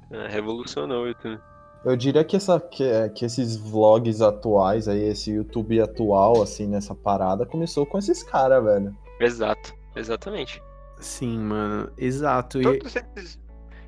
[0.09, 1.41] É, revolucionou o YouTube.
[1.85, 6.67] Eu diria que, essa, que, é, que esses vlogs atuais, aí, esse YouTube atual, assim,
[6.67, 8.97] nessa parada, começou com esses caras, velho.
[9.19, 10.63] Exato, exatamente.
[11.01, 12.61] Sim, mano, exato.
[12.61, 13.41] E Todos esses,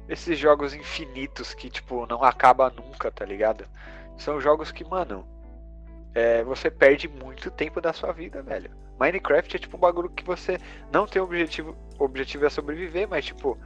[0.09, 3.65] esses jogos infinitos que, tipo, não acaba nunca, tá ligado?
[4.17, 5.25] São jogos que, mano,
[6.15, 8.71] é, você perde muito tempo da sua vida, velho.
[8.99, 10.59] Minecraft é tipo um bagulho que você
[10.93, 11.75] não tem objetivo.
[11.99, 13.59] O objetivo é sobreviver, mas tipo,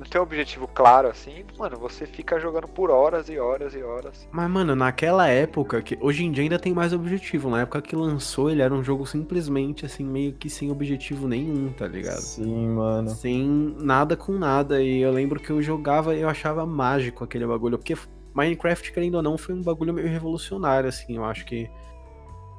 [0.00, 3.82] não tem um objetivo claro assim, mano, você fica jogando por horas e horas e
[3.82, 4.26] horas.
[4.32, 7.50] Mas, mano, naquela época, que hoje em dia ainda tem mais objetivo.
[7.50, 11.70] Na época que lançou, ele era um jogo simplesmente, assim, meio que sem objetivo nenhum,
[11.72, 12.20] tá ligado?
[12.20, 13.10] Sim, mano.
[13.10, 14.82] Sem nada com nada.
[14.82, 17.76] E eu lembro que eu jogava e eu achava mágico aquele bagulho.
[17.76, 17.94] Porque
[18.34, 21.16] Minecraft, querendo ou não, foi um bagulho meio revolucionário, assim.
[21.16, 21.68] Eu acho que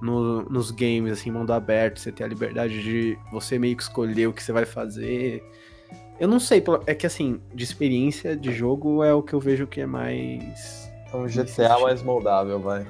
[0.02, 4.28] no- nos games, assim, mundo aberto, você ter a liberdade de você meio que escolher
[4.28, 5.44] o que você vai fazer.
[6.20, 9.66] Eu não sei, é que assim, de experiência de jogo é o que eu vejo
[9.68, 10.92] que é mais.
[11.12, 12.86] É um GTA mais moldável, vai.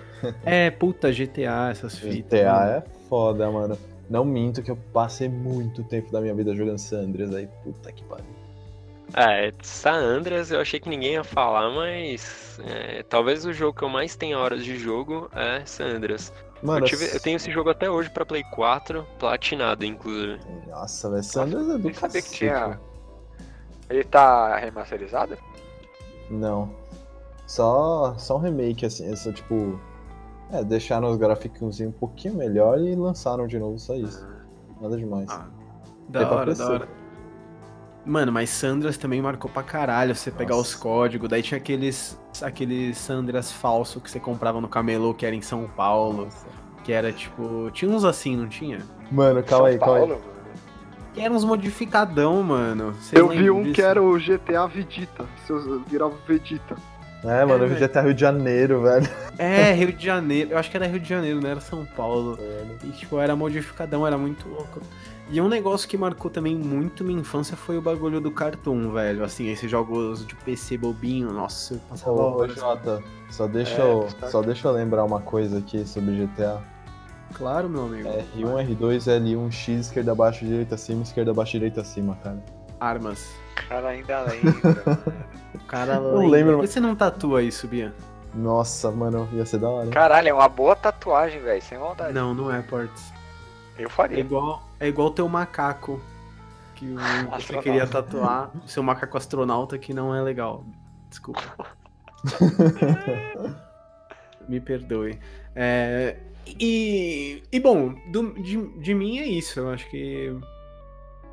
[0.46, 2.40] É, puta, GTA, essas fitas.
[2.40, 2.72] GTA mano.
[2.72, 3.78] é foda, mano.
[4.10, 7.48] Não minto que eu passei muito tempo da minha vida jogando Sandras aí.
[7.64, 8.26] Puta que pariu.
[9.14, 13.84] É, San Andreas eu achei que ninguém ia falar, mas é, talvez o jogo que
[13.84, 16.32] eu mais tenho horas de jogo é San Andreas.
[16.64, 20.40] Mano, eu, tive- eu tenho esse jogo até hoje pra Play 4, platinado, inclusive.
[20.68, 21.24] Nossa, velho.
[21.24, 22.80] Sandras é do sabia que cacete, tinha-.
[23.90, 25.38] Ele tá remasterizado?
[26.30, 26.74] Não.
[27.48, 29.12] Só, só um remake, assim.
[29.12, 29.80] É só, tipo...
[30.54, 34.26] É, deixaram os gráficos um pouquinho melhor e lançaram de novo, só isso.
[34.80, 35.30] Nada demais.
[35.32, 35.48] Ah,
[36.10, 36.88] da pra hora, da hora.
[38.06, 40.16] Mano, mas Sandras também marcou pra caralho.
[40.16, 40.70] Você pegar Nossa.
[40.70, 45.36] os códigos, daí tinha aqueles, aqueles Sandras falsos que você comprava no camelô, que era
[45.36, 46.26] em São Paulo.
[46.26, 46.48] Nossa.
[46.84, 47.70] Que era tipo.
[47.72, 48.80] Tinha uns assim, não tinha?
[49.12, 50.08] Mano, calma aí, São calma aí.
[50.08, 50.32] Paulo, mano.
[51.14, 52.94] Que eram uns modificadão, mano.
[52.94, 53.76] Vocês Eu vi um disso?
[53.76, 55.26] que era o GTA Vegeta.
[55.46, 56.76] Se eu virava Vegeta.
[57.24, 59.08] É, mano, É, o GTA Rio de Janeiro, velho.
[59.38, 60.52] É, Rio de Janeiro.
[60.52, 62.40] Eu acho que era Rio de Janeiro, não era São Paulo.
[62.84, 64.82] E, tipo, era modificadão, era muito louco.
[65.32, 69.24] E um negócio que marcou também muito minha infância foi o bagulho do Cartoon, velho.
[69.24, 72.56] Assim, esses jogos de PC bobinho, nossa, eu passava Ô, horas.
[72.56, 74.30] Jota, só deixa, É, eu, tá.
[74.30, 76.62] só deixa eu lembrar uma coisa aqui sobre GTA.
[77.34, 78.10] Claro, meu amigo.
[78.10, 82.44] É R1, R2, L1, X, esquerda abaixo, direita acima, esquerda abaixo, direita acima, cara.
[82.78, 83.26] Armas.
[83.64, 85.00] O cara ainda lembra.
[85.56, 86.28] O cara Não lembra.
[86.30, 87.94] lembro, Por que você não tatua isso, Bia?
[88.36, 89.88] Nossa, mano, ia ser da hora.
[89.92, 91.62] Caralho, é uma boa tatuagem, velho.
[91.62, 92.14] Sem maldade.
[92.14, 93.14] Não, não é, Portes.
[93.78, 94.20] Eu É faria.
[94.20, 96.02] igual, é igual o teu macaco.
[96.76, 96.98] Que o-
[97.40, 98.52] você queria tatuar.
[98.66, 100.66] O seu macaco astronauta que não é legal.
[101.10, 101.42] Desculpa.
[104.48, 105.20] Me perdoe.
[105.56, 106.18] É,
[106.60, 109.60] e, e bom, do- de, de mim é isso.
[109.60, 110.36] Eu acho que.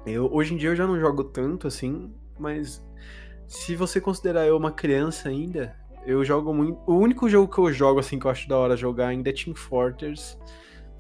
[0.07, 2.83] Eu, hoje em dia eu já não jogo tanto assim, mas
[3.47, 5.75] se você considerar eu uma criança ainda,
[6.07, 6.79] eu jogo muito.
[6.87, 9.33] O único jogo que eu jogo assim que eu acho da hora jogar ainda é
[9.33, 10.39] Team Fortress.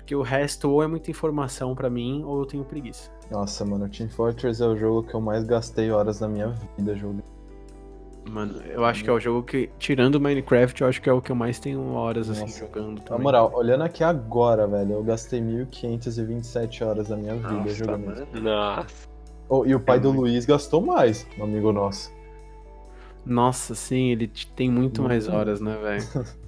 [0.09, 3.11] Porque o resto ou é muita informação pra mim ou eu tenho preguiça.
[3.31, 6.97] Nossa, mano, Team Fortress é o jogo que eu mais gastei horas na minha vida
[6.97, 7.23] jogando.
[8.31, 11.12] Mano, eu acho que é o jogo que, tirando o Minecraft, eu acho que é
[11.12, 12.59] o que eu mais tenho horas assim Nossa.
[12.59, 13.23] jogando Na também.
[13.23, 18.27] moral, olhando aqui agora, velho, eu gastei 1.527 horas da minha vida Nossa, jogando mano.
[18.42, 19.09] Nossa.
[19.47, 20.23] Oh, e o pai É do muito.
[20.23, 22.11] Luiz gastou mais, um amigo nosso.
[23.27, 26.38] Nossa, sim, ele tem muito mais horas, né, velho?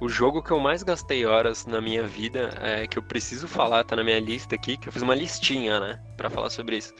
[0.00, 3.82] O jogo que eu mais gastei horas na minha vida, é, que eu preciso falar,
[3.84, 6.92] tá na minha lista aqui, que eu fiz uma listinha, né, pra falar sobre isso.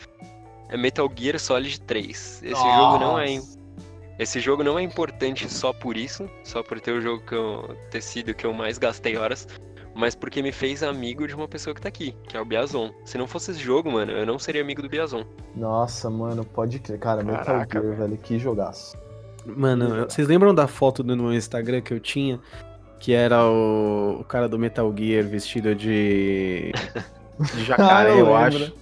[0.69, 2.43] É Metal Gear Solid 3.
[2.43, 3.27] Esse jogo não é
[4.19, 7.77] esse jogo não é importante só por isso, só por ter o jogo que eu
[7.91, 9.47] ter sido que eu mais gastei horas,
[9.95, 12.91] mas porque me fez amigo de uma pessoa que tá aqui, que é o Biazon.
[13.05, 15.23] Se não fosse esse jogo, mano, eu não seria amigo do Biazon.
[15.55, 16.99] Nossa, mano, pode crer.
[16.99, 18.97] Cara, Metal Caraca, Gear, velho, que jogaço.
[19.45, 22.41] Mano, vocês lembram da foto do meu Instagram que eu tinha?
[22.99, 26.73] Que era o, o cara do Metal Gear vestido de.
[27.53, 28.75] de jacaré, Ah, eu eu, acho.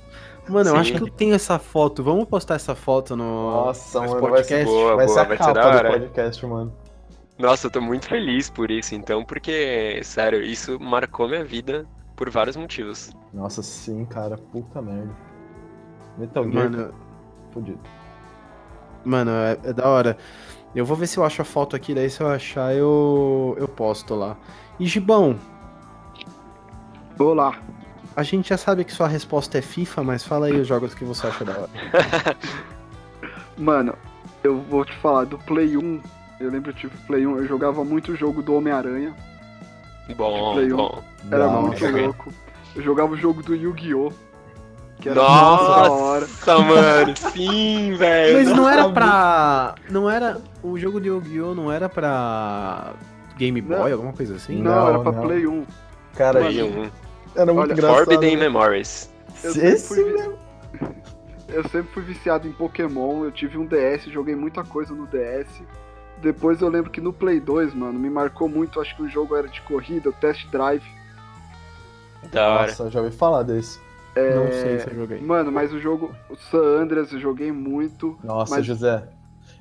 [0.48, 0.76] Mano, eu Sim.
[0.76, 2.02] acho que eu tenho essa foto.
[2.04, 3.24] Vamos postar essa foto no.
[3.50, 4.64] Nossa, no mano, vai ser, podcast?
[4.64, 5.90] Boa, vai boa, ser a vai ser capa da do hora.
[5.90, 6.72] podcast, mano.
[7.38, 12.30] Nossa, eu tô muito feliz por isso, então, porque, sério, isso marcou minha vida por
[12.30, 13.10] vários motivos.
[13.32, 15.16] Nossa, sim, cara, puta merda.
[16.16, 16.94] Metal Gear, Mano,
[17.52, 17.80] fudido.
[19.04, 20.16] Mano, é, é da hora.
[20.74, 23.68] Eu vou ver se eu acho a foto aqui, daí se eu achar eu, eu
[23.68, 24.36] posto lá.
[24.78, 25.38] E Gibão,
[27.18, 27.54] Olá.
[28.16, 31.04] a gente já sabe que sua resposta é FIFA, mas fala aí os jogos que
[31.04, 31.70] você acha da hora.
[33.56, 33.94] Mano,
[34.42, 36.00] eu vou te falar, do Play 1,
[36.40, 39.14] eu lembro que eu tive Play 1, eu jogava muito o jogo do Homem-Aranha.
[40.16, 40.76] Bom, Play um.
[40.76, 41.04] bom.
[41.30, 41.88] Era Nossa.
[41.88, 42.32] muito louco.
[42.74, 44.12] Eu jogava o jogo do Yu-Gi-Oh!
[45.04, 46.26] Que era Nossa, hora.
[46.64, 48.38] mano, sim, velho.
[48.38, 49.74] Mas não era Nossa, pra.
[49.90, 50.40] Não era.
[50.62, 51.54] O jogo de Yu-Gi-Oh!
[51.54, 52.94] não era pra.
[53.36, 53.92] Game Boy, Não.
[53.92, 54.62] alguma coisa assim?
[54.62, 55.22] Não, Não, era pra não.
[55.26, 55.66] Play 1.
[56.16, 56.90] Cara, Play um.
[57.36, 57.96] era muito Olha, engraçado.
[57.96, 59.10] Forbidden Memories.
[59.42, 60.36] Eu sempre, Esse fui, vi-
[61.48, 65.62] eu sempre fui viciado em Pokémon, eu tive um DS, joguei muita coisa no DS.
[66.22, 69.36] Depois eu lembro que no Play 2, mano, me marcou muito, acho que o jogo
[69.36, 70.84] era de corrida, o Test Drive.
[72.32, 72.66] Da hora.
[72.68, 73.83] Nossa, já ouvi falar desse.
[74.16, 75.20] Não sei se eu joguei.
[75.20, 78.18] Mano, mas o jogo, o San Andreas eu joguei muito.
[78.22, 79.08] Nossa, Mas José.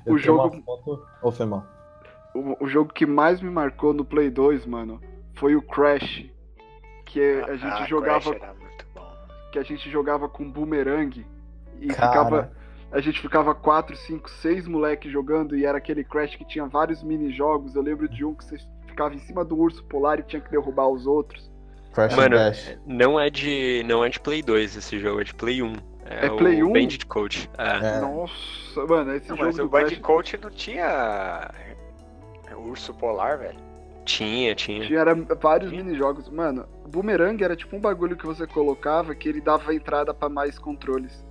[0.06, 1.02] Eu o jogo- foto.
[1.22, 1.64] Ô, foi mal.
[2.34, 5.00] O, o jogo que mais me marcou no Play 2, mano,
[5.34, 6.24] foi o Crash.
[7.04, 9.12] Que a gente Ah, jogava Crash era muito bom.
[9.52, 11.24] que a gente jogava com boomerang
[11.80, 12.08] e Cara.
[12.08, 12.52] ficava
[12.92, 17.02] a gente ficava 4, 5, 6 moleques jogando e era aquele Crash que tinha vários
[17.02, 17.74] mini-jogos.
[17.74, 20.48] Eu lembro de um que você ficava em cima do urso polar e tinha que
[20.50, 21.50] derrubar os outros.
[21.94, 22.76] Crash Mano, Bash.
[22.86, 23.82] Não é de.
[23.86, 25.72] Não é de Play 2 esse jogo, é de Play 1.
[26.06, 26.72] É, É Play o 1?
[26.72, 27.48] Bandit Coach.
[27.56, 27.96] É.
[27.96, 28.00] É.
[28.00, 31.50] Nossa, mano, esse Não, jogo mas do o Crash Bandicoot não tinha
[32.56, 33.58] urso polar, velho.
[34.04, 34.86] Tinha, tinha.
[34.86, 36.28] tinha era vários mini-jogos.
[36.28, 40.58] Mano, boomerang era tipo um bagulho que você colocava que ele dava entrada pra mais
[40.58, 41.24] controles.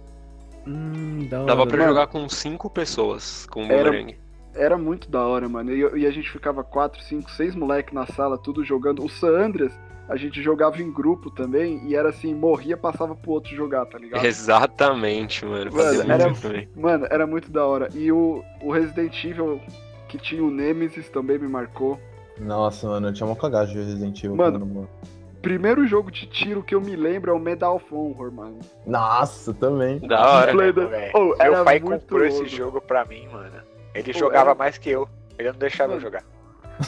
[0.66, 1.46] Hum, da hora.
[1.48, 1.90] Dava pra Mano.
[1.90, 4.18] jogar com 5 pessoas com o Era- Boomerang.
[4.56, 5.72] Era muito da hora, mano.
[5.72, 9.04] E, e a gente ficava 4, 5, 6 moleques na sala, tudo jogando.
[9.04, 9.74] O San Andreas,
[10.10, 13.98] a gente jogava em grupo também, e era assim, morria, passava pro outro jogar, tá
[13.98, 14.26] ligado?
[14.26, 15.72] Exatamente, mano.
[15.72, 16.68] Mano, era-.
[16.76, 17.90] Mano, era muito da hora.
[17.94, 19.62] E o, o Resident Evil,
[20.08, 22.00] que tinha o Nemesis, também me marcou.
[22.40, 24.36] Nossa, mano, eu tinha uma cagagem de Resident Evil.
[24.36, 24.60] Mano.
[24.60, 24.90] quando-
[25.42, 28.60] Primeiro jogo de tiro que eu me lembro é o Medal of Honor, mano.
[28.88, 30.00] Nossa, também.
[30.00, 30.72] Da hora.
[30.72, 31.12] Do- velho.
[31.14, 32.46] Oh, era Meu pai muito comprou louco.
[32.46, 33.52] esse jogo pra mim, mano.
[33.94, 35.06] Ele Pô, jogava era- mais que eu.
[35.38, 36.02] Ele não deixava eu Mano.
[36.02, 36.24] jogar.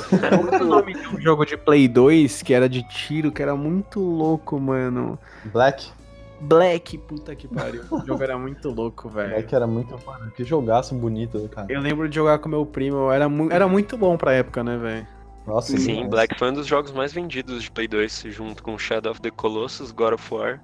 [0.09, 3.41] Como é o nome de um jogo de Play 2 que era de tiro, que
[3.41, 5.17] era muito louco, mano?
[5.45, 5.87] Black.
[6.41, 7.83] Black, puta que pariu.
[7.89, 9.29] O jogo era muito louco, velho.
[9.31, 9.97] Black era muito.
[10.05, 11.67] Mano, que jogaço bonito, cara.
[11.69, 14.77] Eu lembro de jogar com meu primo, era, mu era muito bom pra época, né,
[14.77, 15.07] velho?
[15.47, 16.09] Nossa, Sim, demais.
[16.09, 19.29] Black foi um dos jogos mais vendidos de Play 2, junto com Shadow of the
[19.31, 20.59] Colossus, God of War.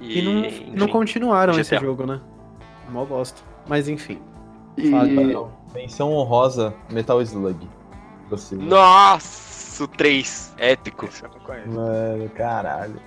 [0.00, 0.72] E, E não, enfim.
[0.74, 1.60] não continuaram GTA.
[1.60, 2.20] esse jogo, né?
[2.90, 3.40] Mó bosta.
[3.68, 4.18] Mas enfim.
[4.76, 4.90] E.
[5.74, 7.56] Menção honrosa, Metal Slug.
[8.52, 11.06] Nossa, o 3, épico.
[11.06, 11.68] Esse eu não conheço.
[11.70, 13.00] Mano, caralho.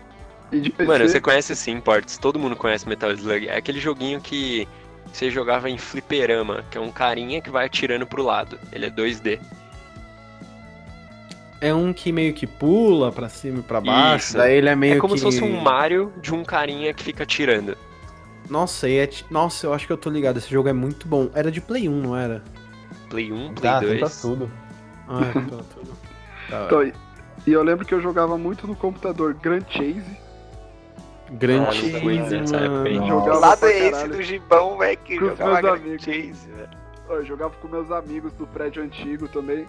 [0.86, 2.18] Mano, você conhece sim, Ports.
[2.18, 3.48] Todo mundo conhece Metal Slug.
[3.48, 4.68] É aquele joguinho que
[5.12, 8.60] você jogava em fliperama, que é um carinha que vai atirando pro lado.
[8.72, 9.40] Ele é 2D.
[11.62, 14.38] É um que meio que pula pra cima e pra baixo, Isso.
[14.38, 15.20] daí ele é meio É como que...
[15.20, 17.78] se fosse um Mario de um carinha que fica atirando.
[18.50, 21.06] Nossa, e é ti- Nossa, eu acho que eu tô ligado, esse jogo é muito
[21.08, 21.30] bom.
[21.36, 22.42] Era de Play 1, não era?
[23.10, 24.22] Play 1, Play Ah, tem pra 2.
[24.22, 24.50] tudo.
[25.10, 25.98] Ah, é, tudo, tudo.
[26.50, 26.66] Da hora.
[26.66, 26.94] Então, e-
[27.48, 30.18] e eu lembro que eu jogava muito no computador Grand Chase.
[31.32, 32.96] Grande Ah, não fui nessa época aí.
[33.00, 33.08] Nossa.
[33.10, 36.04] Jogava lado é esse do Gibão, velho, que Com jogava meus Grand amigos.
[36.06, 36.70] Chase, velho.
[37.10, 39.68] Eu jogava com meus amigos do prédio antigo também.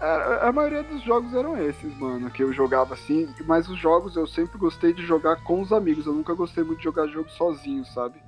[0.00, 3.28] A, a maioria dos jogos eram esses, mano, que eu jogava assim.
[3.46, 6.06] Mas os jogos eu sempre gostei de jogar com os amigos.
[6.06, 8.20] Eu nunca gostei muito de jogar jogo sozinho, sabe?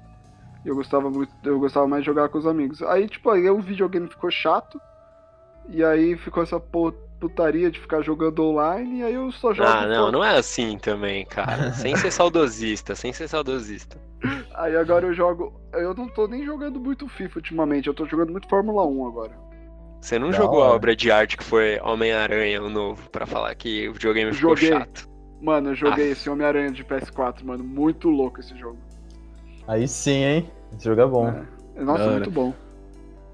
[0.65, 2.81] Eu gostava muito, eu gostava mais de jogar com os amigos.
[2.83, 4.81] Aí, tipo, aí o videogame ficou chato.
[5.69, 9.01] E aí ficou essa pu- putaria de ficar jogando online.
[9.01, 9.69] E aí eu só jogo.
[9.69, 11.73] Ah, não, não é assim também, cara.
[11.75, 13.97] sem ser saudosista, sem ser saudosista.
[14.55, 15.53] Aí agora eu jogo.
[15.73, 17.89] Eu não tô nem jogando muito FIFA ultimamente.
[17.89, 19.33] Eu tô jogando muito Fórmula 1 agora.
[20.01, 20.75] Você não Da jogou a hora.
[20.77, 24.69] obra de arte que foi Homem-Aranha, o novo, pra falar que o videogame ficou Joguei.
[24.79, 25.09] chato.
[25.41, 26.13] Mano, eu joguei Ah.
[26.13, 27.65] esse Homem-Aranha de PS4, mano.
[27.65, 28.77] Muito louco esse jogo.
[29.67, 30.51] Aí sim, hein?
[30.77, 31.29] Esse jogo é bom.
[31.29, 31.83] É.
[31.83, 32.13] Nossa, Da hora.
[32.17, 32.55] muito bom.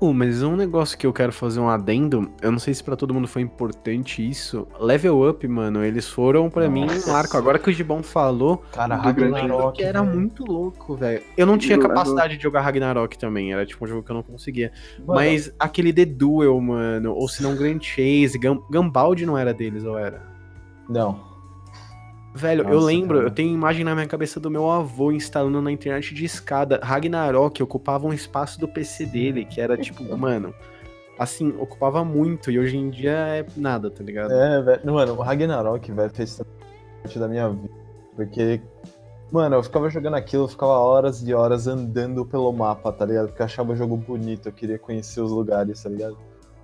[0.01, 2.97] Uh, mas um negócio que eu quero fazer um adendo, eu não sei se pra
[2.97, 4.67] todo mundo foi importante isso.
[4.81, 7.37] Level Up, mano, eles foram pra mim um marco.
[7.37, 9.77] Agora que o Gibão falou, Cara, Ragnarok.
[9.77, 11.23] que era muito louco, velho.
[11.37, 14.23] Eu não tinha capacidade de jogar Ragnarok também, era tipo um jogo que eu não
[14.23, 14.73] conseguia.
[14.99, 19.53] Mano, Mas aquele The Duel, mano, ou se não Grand Chase, Gam Gambaldi não era
[19.53, 20.23] deles, ou era?
[20.89, 21.30] Não.
[22.35, 23.29] Velho, eu Nossa, lembro, cara.
[23.29, 26.79] eu tenho imagem na minha cabeça do meu avô instalando na internet de escada.
[26.83, 30.55] Ragnarok ocupava um espaço do PC dele, que era tipo, mano,
[31.19, 34.33] assim, ocupava muito, e hoje em dia é nada, tá ligado?
[34.33, 34.93] É, velho.
[34.93, 36.40] Mano, o Ragnarok, velho, fez
[37.03, 37.69] parte da minha vida.
[38.14, 38.61] Porque,
[39.33, 43.29] mano, eu ficava jogando aquilo, eu ficava horas e horas andando pelo mapa, tá ligado?
[43.29, 46.16] Porque eu achava o jogo bonito, eu queria conhecer os lugares, tá ligado?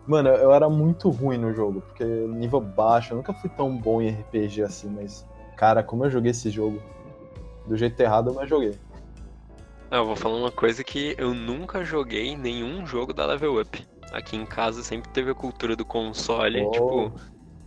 [0.07, 4.01] Mano, eu era muito ruim no jogo, porque nível baixo, eu nunca fui tão bom
[4.01, 5.27] em RPG assim, mas,
[5.57, 6.81] cara, como eu joguei esse jogo,
[7.67, 8.79] do jeito errado, mas joguei.
[9.91, 13.87] Ah, eu vou falar uma coisa que eu nunca joguei nenhum jogo da Level Up.
[14.13, 16.71] Aqui em casa sempre teve a cultura do console, Oh.
[16.71, 17.13] tipo,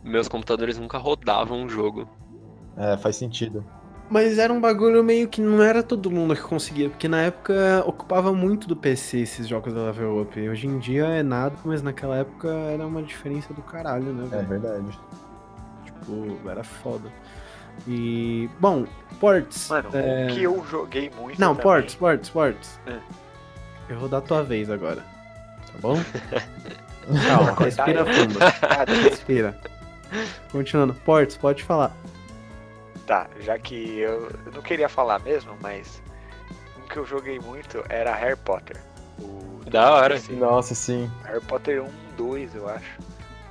[0.04, 2.08] meus computadores nunca rodavam o jogo.
[2.78, 3.64] É, faz sentido.
[4.10, 7.84] Mas era um bagulho meio que não era todo mundo que conseguia, porque na época
[7.86, 10.50] ocupava muito do PC esses jogos da Level Up.
[10.50, 14.28] Hoje em dia é nada, mas naquela época era uma diferença do caralho, né, É
[14.38, 14.48] velho?
[14.48, 15.00] verdade.
[15.86, 17.12] Tipo, era foda.
[17.88, 18.50] E.
[18.60, 18.86] Bom,
[19.20, 19.70] ports.
[19.70, 21.40] Mano, é, o que eu joguei muito.
[21.40, 22.80] Não, também- ports, ports, ports.
[22.88, 22.98] É.
[23.90, 25.02] Eu vou dar tua vez agora.
[25.02, 25.96] Tá bom?
[27.28, 28.40] Calma, respira fundo.
[29.04, 29.60] Respira.
[30.52, 30.94] Continuando.
[30.94, 31.92] Ports, pode falar.
[33.08, 36.02] Tá, já que eu, não queria falar mesmo, mas
[36.78, 38.78] um que eu joguei muito era Harry Potter.
[39.20, 40.14] O Da hora.
[40.16, 40.34] PC.
[40.34, 41.10] Nossa, sim.
[41.24, 43.00] Harry Potter 1, 2, eu acho.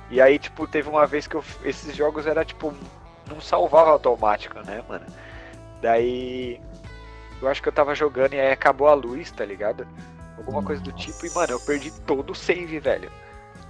[0.09, 2.73] E aí, tipo, teve uma vez que eu, esses jogos era tipo,
[3.29, 5.05] não salvava automático, né, mano?
[5.81, 6.59] Daí
[7.41, 9.87] eu acho que eu tava jogando e aí acabou a luz, tá ligado?
[10.37, 13.11] Alguma coisa do tipo, e mano, eu perdi todo o save, velho.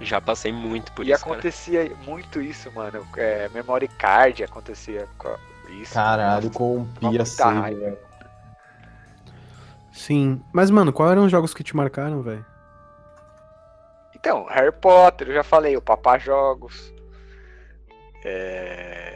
[0.00, 1.34] Já passei muito por e isso, cara.
[1.34, 3.06] acontecia muito isso, mano.
[3.16, 5.36] É, memory card acontecia com
[5.68, 5.92] isso.
[5.92, 7.98] Caralho, corrompia muita save, velho.
[9.92, 10.42] Sim.
[10.52, 12.44] Mas, mano, quais eram os jogos que te marcaram, velho?
[14.14, 16.92] Então, Harry Potter, eu já falei, o Papá Jogos.
[18.24, 19.09] É...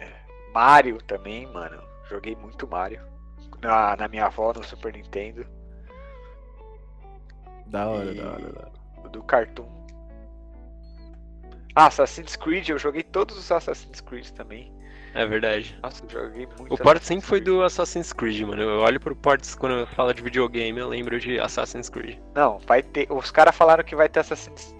[0.55, 1.83] Mario também, mano.
[2.09, 3.01] Joguei muito Mario.
[3.61, 5.45] Na, na minha avó, no Super Nintendo.
[7.67, 8.73] Da hora, E- da hora, da hora.
[9.05, 9.67] O do Cartoon.
[11.75, 14.73] Ah, Assassin's Creed, eu joguei todos os Assassin's Creed também.
[15.13, 15.77] É verdade.
[15.83, 16.73] Nossa, eu joguei muito.
[16.73, 18.63] O port Assassin's sempre foi do Assassin's Creed, mano.
[18.63, 22.19] Eu olho pro ports quando eu falo de videogame, eu lembro de Assassin's Creed.
[22.35, 23.11] Não, vai ter.
[23.11, 24.75] Os caras falaram que vai ter Assassin's.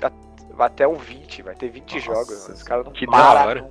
[0.57, 2.49] Até o 20, vai ter 20 Nossa, jogos.
[2.49, 3.71] Os caras não que da hora.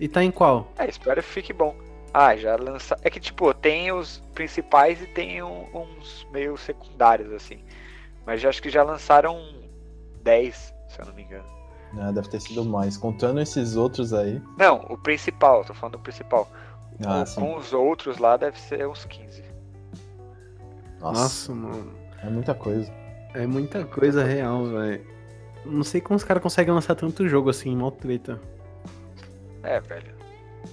[0.00, 0.72] E tá em qual?
[0.78, 1.76] É, espero que fique bom.
[2.12, 2.96] Ah, já lança.
[3.02, 7.60] É que tipo, tem os principais e tem um- uns meio secundários, assim.
[8.26, 9.38] Mas já acho que já lançaram
[10.22, 11.44] 10, se eu não me engano.
[11.98, 12.96] É, deve ter sido mais.
[12.96, 14.40] Contando esses outros aí.
[14.56, 16.48] Não, o principal, tô falando do principal.
[17.06, 19.42] Ah, com, com os outros lá deve ser uns 15.
[21.00, 21.92] Nossa, Nossa, mano.
[22.22, 22.92] é muita coisa.
[23.34, 25.06] É muita coisa real, velho.
[25.64, 28.40] Não sei como os caras conseguem lançar tanto jogo assim, mó treta.
[29.62, 30.14] É, velho.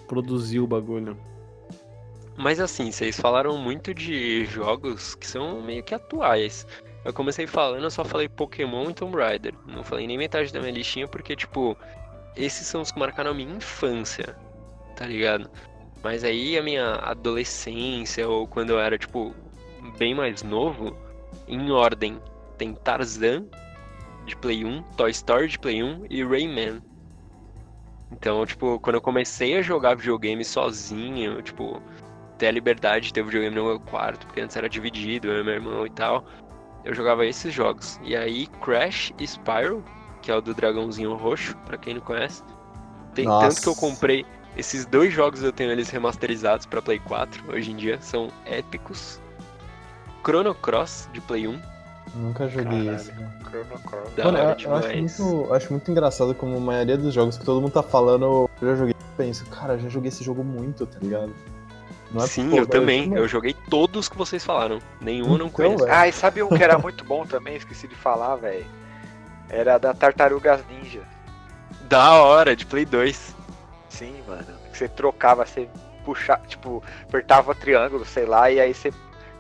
[0.07, 1.17] Produzir o bagulho.
[2.37, 6.67] Mas assim, vocês falaram muito de jogos que são meio que atuais.
[7.03, 9.53] Eu comecei falando, eu só falei Pokémon e Tomb Raider.
[9.65, 11.75] Não falei nem metade da minha listinha, porque, tipo,
[12.35, 14.35] esses são os que marcaram a minha infância,
[14.95, 15.49] tá ligado?
[16.03, 19.33] Mas aí a minha adolescência, ou quando eu era, tipo,
[19.97, 20.95] bem mais novo,
[21.47, 22.21] em ordem,
[22.57, 23.45] tem Tarzan
[24.25, 26.81] de Play 1, Toy Story de Play 1 e Rayman.
[28.11, 31.81] Então, tipo, quando eu comecei a jogar videogame sozinho, tipo,
[32.37, 35.43] ter a liberdade de ter videogame no meu quarto, porque antes era dividido, eu e
[35.43, 36.25] meu irmão e tal,
[36.85, 37.99] eu jogava esses jogos.
[38.03, 39.83] E aí, Crash e Spyro,
[40.21, 42.43] que é o do dragãozinho roxo, pra quem não conhece.
[43.13, 43.49] Tem Nossa.
[43.49, 47.71] tanto que eu comprei esses dois jogos, eu tenho eles remasterizados pra Play 4 hoje
[47.71, 49.21] em dia, são épicos.
[50.23, 51.61] Chrono Cross de Play 1.
[52.17, 52.95] Nunca joguei Caralho.
[52.95, 53.11] esse.
[53.11, 54.11] Chrono Cross.
[54.17, 57.45] Mano, eu, eu acho muito, eu acho muito engraçado como a maioria dos jogos que
[57.45, 58.93] todo mundo tá falando, eu já joguei.
[58.93, 61.33] Eu penso, cara, eu já joguei esse jogo muito, tá ligado?
[62.11, 63.07] Não é Sim, eu também.
[63.09, 64.79] Mano, Eu joguei todos que vocês falaram.
[65.01, 65.83] Nenhum eu não Então, conheço.
[65.85, 65.95] velho.
[65.95, 67.55] Ah, e sabe um que era muito bom também?
[67.57, 68.65] Esqueci de falar, velho.
[69.49, 71.01] Era da Tartarugas Ninja.
[71.89, 73.35] Da hora, de Play 2.
[73.89, 74.45] Sim, mano.
[74.73, 75.67] Você trocava, você
[76.05, 78.91] puxava, tipo, apertava o triângulo, sei lá, e aí você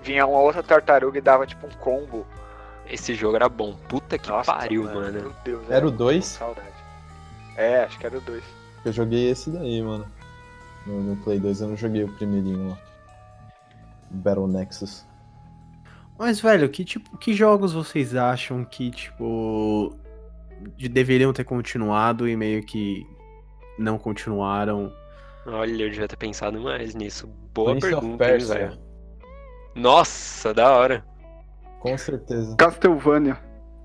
[0.03, 2.25] vinha uma outra tartaruga e dava tipo um combo.
[2.89, 3.73] Esse jogo era bom.
[3.87, 5.21] Puta que Nossa, pariu, mano.
[5.21, 5.69] Meu Deus.
[5.69, 6.25] Era o com 2?
[6.25, 6.67] Saudade.
[7.55, 8.43] É, acho que era o 2.
[8.85, 10.05] Eu joguei esse daí, mano.
[10.85, 12.77] No, no Play 2 eu não joguei o primeirinho lá.
[14.09, 15.05] Battle Nexus.
[16.17, 19.95] Mas, velho, que tipo, que jogos vocês acham que, tipo,
[20.75, 23.05] de- deveriam ter continuado e meio que
[23.77, 24.91] não continuaram?
[25.45, 27.27] Olha, eu devia ter pensado mais nisso.
[27.53, 28.77] Boa Prince pergunta, velho.
[29.75, 31.05] Nossa, da hora.
[31.79, 32.55] Com certeza.
[32.55, 33.37] Castlevania.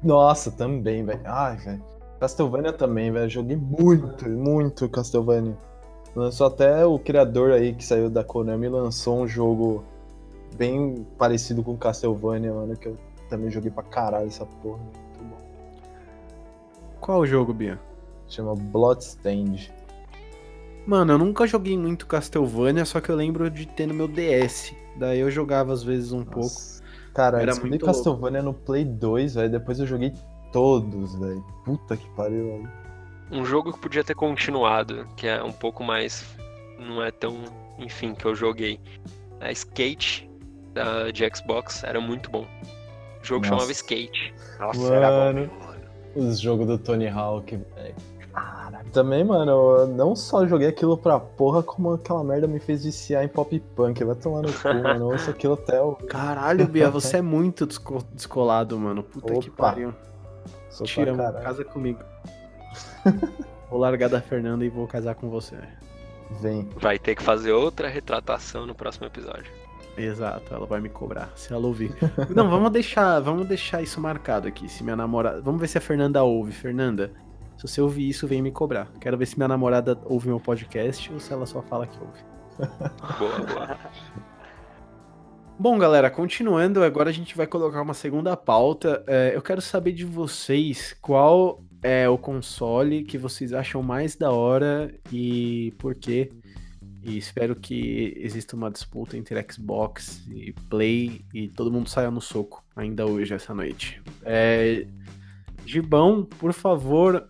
[0.03, 1.20] Nossa, também, velho.
[1.24, 1.82] Ai, velho.
[2.18, 3.28] Castlevania também, velho.
[3.28, 5.57] Joguei muito, muito Castlevania.
[6.14, 9.82] Lançou até o criador aí que saiu da Konami lançou um jogo
[10.57, 12.99] bem parecido com Castlevania, mano, que eu
[13.30, 14.78] também joguei pra caralho essa porra.
[14.78, 15.38] Muito bom.
[17.01, 17.80] Qual o jogo, Bia?
[18.28, 19.72] Chama Bloodstained.
[20.86, 24.74] Mano, eu nunca joguei muito Castlevania, só que eu lembro de ter no meu DS.
[24.97, 26.51] Daí eu jogava às vezes um pouco.
[27.14, 29.50] Cara, eu Era descobri muito Castlevania no Play 2, velho.
[29.50, 30.12] Depois eu joguei
[30.52, 31.42] Todos, velho.
[31.64, 32.70] Puta que pariu, velho.
[33.30, 36.24] Um jogo que podia ter continuado, que é um pouco mais.
[36.78, 37.42] Não é tão.
[37.78, 38.78] Enfim, que eu joguei.
[39.40, 40.30] A Skate
[40.74, 42.46] da, de Xbox era muito bom.
[43.20, 43.54] O jogo Nossa.
[43.54, 44.34] chamava Skate.
[44.60, 45.16] Nossa, era bom.
[45.16, 45.50] Mano.
[45.58, 45.82] mano.
[46.14, 47.58] Os jogos do Tony Hawk.
[48.93, 53.24] Também, mano, eu não só joguei aquilo pra porra, como aquela merda me fez viciar
[53.24, 54.05] em pop punk.
[54.05, 55.01] Vai tomar no cu, mano.
[55.05, 55.95] Eu ouço aquilo até o.
[55.95, 59.03] Caralho, Bia, você é muito desco- descolado, mano.
[59.03, 59.70] Puta que Opa.
[59.70, 59.95] pariu.
[60.68, 61.45] Sou amo, caralho.
[61.45, 62.01] casa comigo.
[63.70, 65.57] vou largar da Fernanda e vou casar com você.
[66.40, 66.68] Vem.
[66.76, 69.51] Vai ter que fazer outra retratação no próximo episódio.
[69.97, 71.95] Exato, ela vai me cobrar, se ela ouvir.
[72.34, 74.66] Não, vamos deixar, vamos deixar isso marcado aqui.
[74.66, 75.43] Se minha namorada.
[75.43, 76.51] Vamos ver se a Fernanda ouve.
[76.53, 77.12] Fernanda,
[77.62, 78.90] se você ouvir isso, vem me cobrar.
[79.00, 82.18] Quero ver se minha namorada ouve meu podcast ou se ela só fala que ouve.
[83.18, 83.78] Boa, boa.
[85.58, 89.02] Bom, galera, continuando, agora a gente vai colocar uma segunda pauta.
[89.06, 94.32] É, eu quero saber de vocês qual é o console que vocês acham mais da
[94.32, 96.32] hora e por quê.
[97.02, 102.20] E espero que exista uma disputa entre Xbox e Play e todo mundo saia no
[102.20, 104.02] soco ainda hoje, essa noite.
[104.24, 104.86] É,
[105.64, 107.28] Gibão, por favor,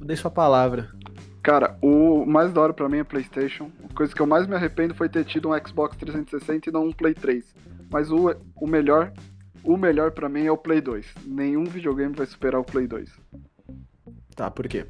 [0.00, 0.90] dê sua palavra.
[1.42, 3.70] Cara, o mais da hora pra mim é PlayStation.
[3.90, 6.86] A coisa que eu mais me arrependo foi ter tido um Xbox 360 e não
[6.86, 7.54] um Play 3.
[7.90, 9.12] Mas o, o melhor,
[9.64, 11.14] o melhor para mim é o Play 2.
[11.26, 13.10] Nenhum videogame vai superar o Play 2.
[14.36, 14.86] Tá, por quê?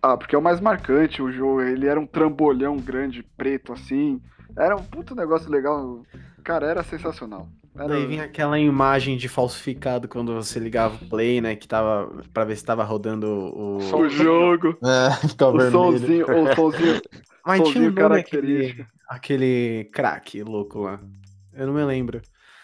[0.00, 1.62] Ah, porque é o mais marcante o jogo.
[1.62, 4.22] Ele era um trambolhão grande, preto assim.
[4.56, 6.02] Era um puto negócio legal.
[6.44, 7.48] Cara, era sensacional.
[7.74, 7.88] Era...
[7.88, 11.54] Daí vinha aquela imagem de falsificado quando você ligava o Play, né?
[11.56, 12.10] Que tava.
[12.32, 13.76] pra ver se tava rodando o.
[13.78, 15.70] O jogo, É, fica o vermelho.
[15.72, 17.00] somzinho, o somzinho.
[17.46, 18.86] Mas tinha um nome aquele, característico.
[19.08, 21.00] aquele crack louco lá.
[21.54, 22.20] Eu não me lembro.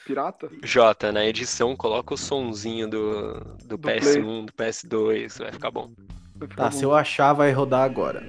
[0.06, 0.48] Pirata?
[0.62, 5.90] Jota, na edição, coloca o sonzinho do, do, Do PS1, do PS2, vai ficar bom.
[6.36, 6.76] Vai ficar Tá, bom.
[6.76, 8.22] se eu achar, vai rodar agora.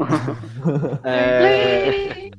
[0.00, 1.00] Pronto.
[1.04, 2.30] É...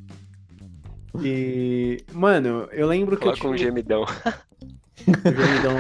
[1.24, 1.98] E.
[2.14, 4.06] Mano, eu lembro que eu Coloca um gemidão.
[5.06, 5.76] Gemidão.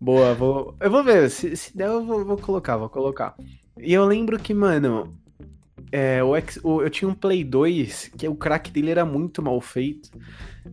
[0.00, 0.74] Boa, vou.
[0.80, 1.30] Eu vou ver.
[1.30, 3.34] Se, se der, eu vou, vou colocar, vou colocar.
[3.78, 5.16] E eu lembro que, mano.
[5.92, 9.40] É, o X, o- eu tinha um Play 2 que o crack dele era muito
[9.40, 10.10] mal feito.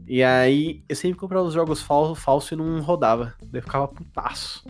[0.07, 3.36] E aí eu sempre comprava os jogos falsos falso e não rodava.
[3.43, 4.66] Daí eu ficava putaço.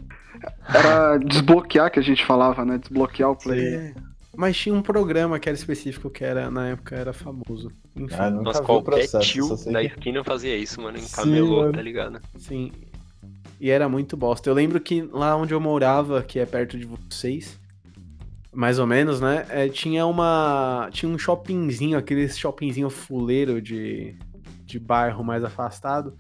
[0.68, 2.78] Era desbloquear que a gente falava, né?
[2.80, 3.76] Desbloquear o Play.
[3.76, 3.94] É.
[4.36, 7.72] Mas tinha um programa que era específico que era, na época era famoso.
[7.96, 11.72] Enfim, Ah, Nossa, qualquer processo, tio sei da que- esquina fazia isso, mano, em camelô,
[11.72, 12.22] tá ligado?
[12.38, 12.72] sim.
[13.60, 14.50] E era muito bosta.
[14.50, 17.60] Eu lembro que lá onde eu morava, que é perto de vocês,
[18.52, 19.46] mais ou menos, né?
[19.50, 20.90] é, tinha uma.
[20.92, 24.16] Tinha um shoppingzinho, aquele shoppingzinho fuleiro de,
[24.66, 26.18] de bairro mais afastado.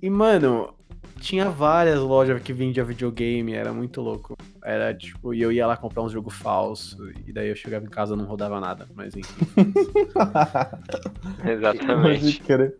[0.00, 0.72] E, mano,
[1.18, 4.36] tinha várias lojas que vendia videogame, era muito louco.
[4.62, 6.96] Era tipo, e eu ia lá comprar um jogo falso,
[7.26, 9.46] e daí eu chegava em casa e não rodava nada, mas enfim.
[10.12, 12.40] Pode Exatamente.
[12.40, 12.76] crer.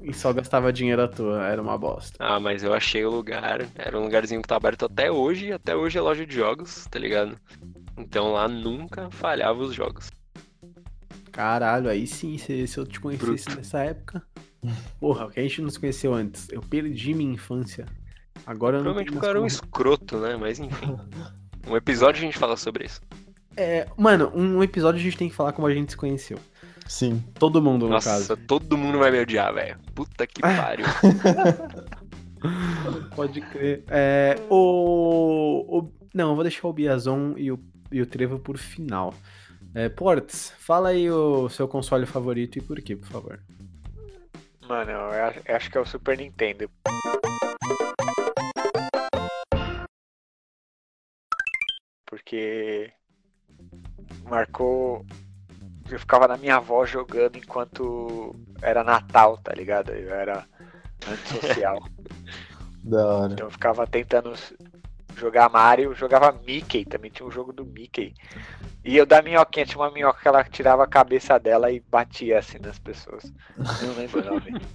[0.00, 2.16] E só gastava dinheiro à toa, era uma bosta.
[2.18, 3.66] Ah, mas eu achei o lugar.
[3.74, 6.86] Era um lugarzinho que tá aberto até hoje, e até hoje é loja de jogos,
[6.86, 7.36] tá ligado?
[7.96, 10.10] Então lá nunca falhava os jogos.
[11.32, 14.22] Caralho, aí sim, se, se eu te conhecesse nessa época.
[15.00, 16.48] Porra, o que a gente não se conheceu antes.
[16.50, 17.86] Eu perdi minha infância.
[18.46, 20.36] Agora eu não Provavelmente porque eu era um escroto, né?
[20.36, 20.96] Mas enfim.
[21.66, 23.00] Um episódio a gente fala sobre isso.
[23.56, 26.38] É, mano, um episódio a gente tem que falar como a gente se conheceu.
[26.86, 27.22] Sim.
[27.34, 28.36] Todo mundo, no Nossa, caso.
[28.36, 29.76] todo mundo vai me odiar, velho.
[29.94, 30.62] Puta que Ah.
[30.62, 30.86] pariu.
[33.14, 33.84] Pode crer.
[33.88, 37.58] É, o, o- Não, eu vou deixar o Biazon e o,
[37.92, 39.12] e o Trevo por final.
[39.74, 43.40] É, Portes, fala aí o seu console favorito e por quê, por favor.
[44.68, 46.70] Mano, eu acho, que é o Super Nintendo.
[52.04, 52.92] Porque
[54.24, 55.06] marcou.
[55.90, 59.90] Eu ficava na minha avó jogando enquanto era Natal, tá ligado?
[59.92, 60.46] Eu era
[61.08, 61.82] antissocial.
[62.84, 63.32] Da hora.
[63.32, 64.34] então eu ficava tentando
[65.18, 68.14] jogar Mario, jogava Mickey, também tinha um jogo do Mickey.
[68.84, 72.38] E eu da minhoquinha, tinha uma minhoca que ela tirava a cabeça dela e batia
[72.38, 73.32] assim nas pessoas.
[73.80, 74.54] Não lembro o nome.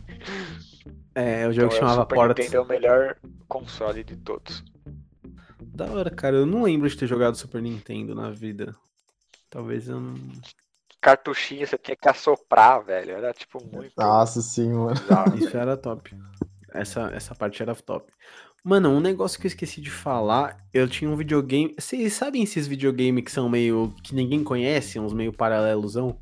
[1.16, 2.46] É, o jogo Então, que o chamava Super Portes.
[2.46, 3.18] Nintendo é o melhor
[3.48, 4.64] console de todos.
[5.60, 6.38] Da hora, cara.
[6.38, 8.76] Eu não lembro de ter jogado Super Nintendo na vida.
[9.50, 10.16] Talvez eu não.
[11.02, 13.12] Cartuchinho você tinha que assoprar, velho.
[13.12, 13.94] Era tipo muito.
[13.98, 14.96] Nossa, sim, mano.
[15.38, 16.16] Isso era top.
[16.74, 18.12] Essa, essa parte era top.
[18.64, 21.76] Mano, um negócio que eu esqueci de falar, eu tinha um videogame.
[21.78, 23.94] Vocês sabem esses videogames que são meio.
[24.02, 26.16] que ninguém conhece, uns meio paralelosão?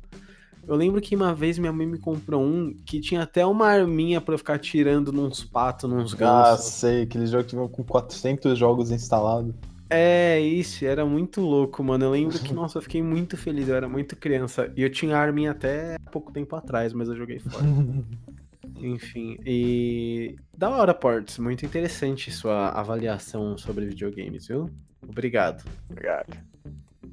[0.66, 4.20] Eu lembro que uma vez minha mãe me comprou um que tinha até uma arminha
[4.20, 6.66] pra eu ficar tirando nos patos, nos Ah, gansos.
[6.66, 9.54] sei, aquele jogo que vem com 400 jogos instalados.
[9.88, 12.06] É, isso, era muito louco, mano.
[12.06, 14.72] Eu lembro que, nossa, eu fiquei muito feliz, eu era muito criança.
[14.76, 17.64] E eu tinha a arminha até pouco tempo atrás, mas eu joguei fora.
[18.76, 20.36] Enfim, e.
[20.56, 21.38] Da hora, Ports.
[21.38, 24.68] Muito interessante sua avaliação sobre videogames, viu?
[25.06, 25.64] Obrigado.
[25.90, 26.36] Obrigado.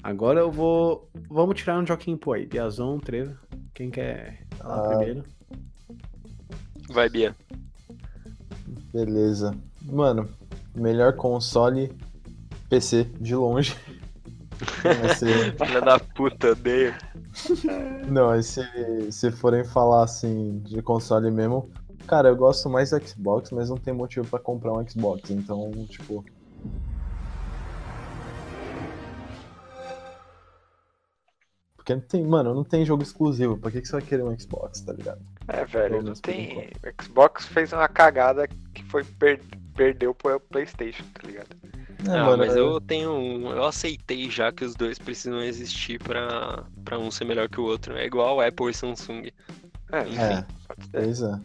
[0.02, 1.10] Agora eu vou.
[1.30, 2.46] Vamos tirar um joquinho pô aí.
[2.46, 3.38] Biazon, Trevo.
[3.74, 4.88] Quem quer falar Ah.
[4.98, 5.24] primeiro?
[6.90, 7.36] Vai, Bia.
[8.94, 9.56] Beleza.
[9.84, 10.28] Mano,
[10.76, 11.92] melhor console
[12.70, 13.76] PC de longe.
[15.66, 16.94] Filha da puta, odeio.
[18.10, 18.62] Não, e se,
[19.12, 21.70] se forem falar assim de console mesmo,
[22.08, 25.72] cara, eu gosto mais do Xbox, mas não tem motivo pra comprar um Xbox, então,
[25.88, 26.26] tipo.
[31.76, 33.58] Porque não tem, mano, não tem jogo exclusivo.
[33.58, 35.22] Pra que, que você vai querer um Xbox, tá ligado?
[35.48, 36.70] É, velho, não tem.
[36.84, 39.42] O Xbox fez uma cagada que foi per...
[39.76, 41.56] perdeu pro PlayStation, tá ligado?
[42.08, 43.52] É, Ah, mano, mas é- eu tenho um.
[43.52, 47.64] Eu aceitei já que os dois precisam existir pra, pra um ser melhor que o
[47.66, 47.96] outro.
[47.98, 49.30] É igual Apple e Samsung.
[49.92, 50.18] É, Enfim.
[50.18, 50.46] É,
[50.92, 51.40] pois é.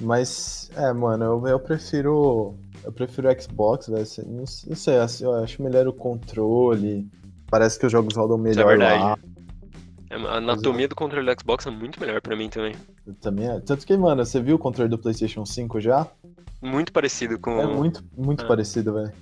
[0.00, 2.54] Mas, é, mano, eu, eu prefiro.
[2.84, 4.02] Eu prefiro o Xbox, velho.
[4.02, 7.08] assim, Não, não sei, assim, eu acho melhor o controle.
[7.48, 9.02] Parece que os jogos rodam Isso é melhor verdade.
[9.02, 9.18] lá.
[10.10, 12.74] É, A anatomia do controle do Xbox é muito melhor pra mim também.
[13.20, 13.60] Também é.
[13.60, 16.06] Tanto que, mano, você viu o controle do PlayStation 5 já?
[16.60, 17.60] Muito parecido com.
[17.60, 18.48] É muito, muito É.
[18.48, 19.12] parecido, velho.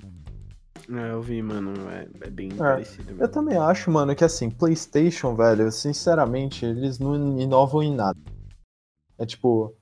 [0.92, 1.72] É, eu vi, mano.
[1.90, 3.28] É, é bem É, parecido Eu mesmo.
[3.28, 8.18] também acho, mano, que assim, PlayStation, velho, sinceramente, eles não inovam em nada.
[9.18, 9.74] É tipo,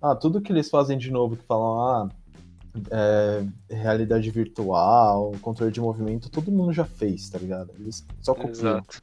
[0.00, 2.08] ah, tudo que eles fazem de novo, que falam, ah,
[2.90, 7.70] é, realidade virtual, controle de movimento, todo mundo já fez, tá ligado?
[7.78, 8.50] Eles só copiam.
[8.50, 9.02] Exato.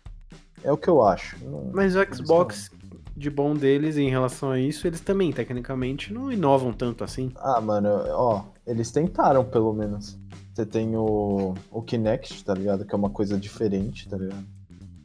[0.63, 1.37] É o que eu acho.
[1.73, 2.69] Mas o Xbox,
[3.15, 7.31] de bom deles em relação a isso, eles também, tecnicamente, não inovam tanto assim.
[7.35, 10.19] Ah, mano, ó, eles tentaram pelo menos.
[10.61, 12.85] Você tem o, o Kinect, tá ligado?
[12.85, 14.45] Que é uma coisa diferente, tá ligado?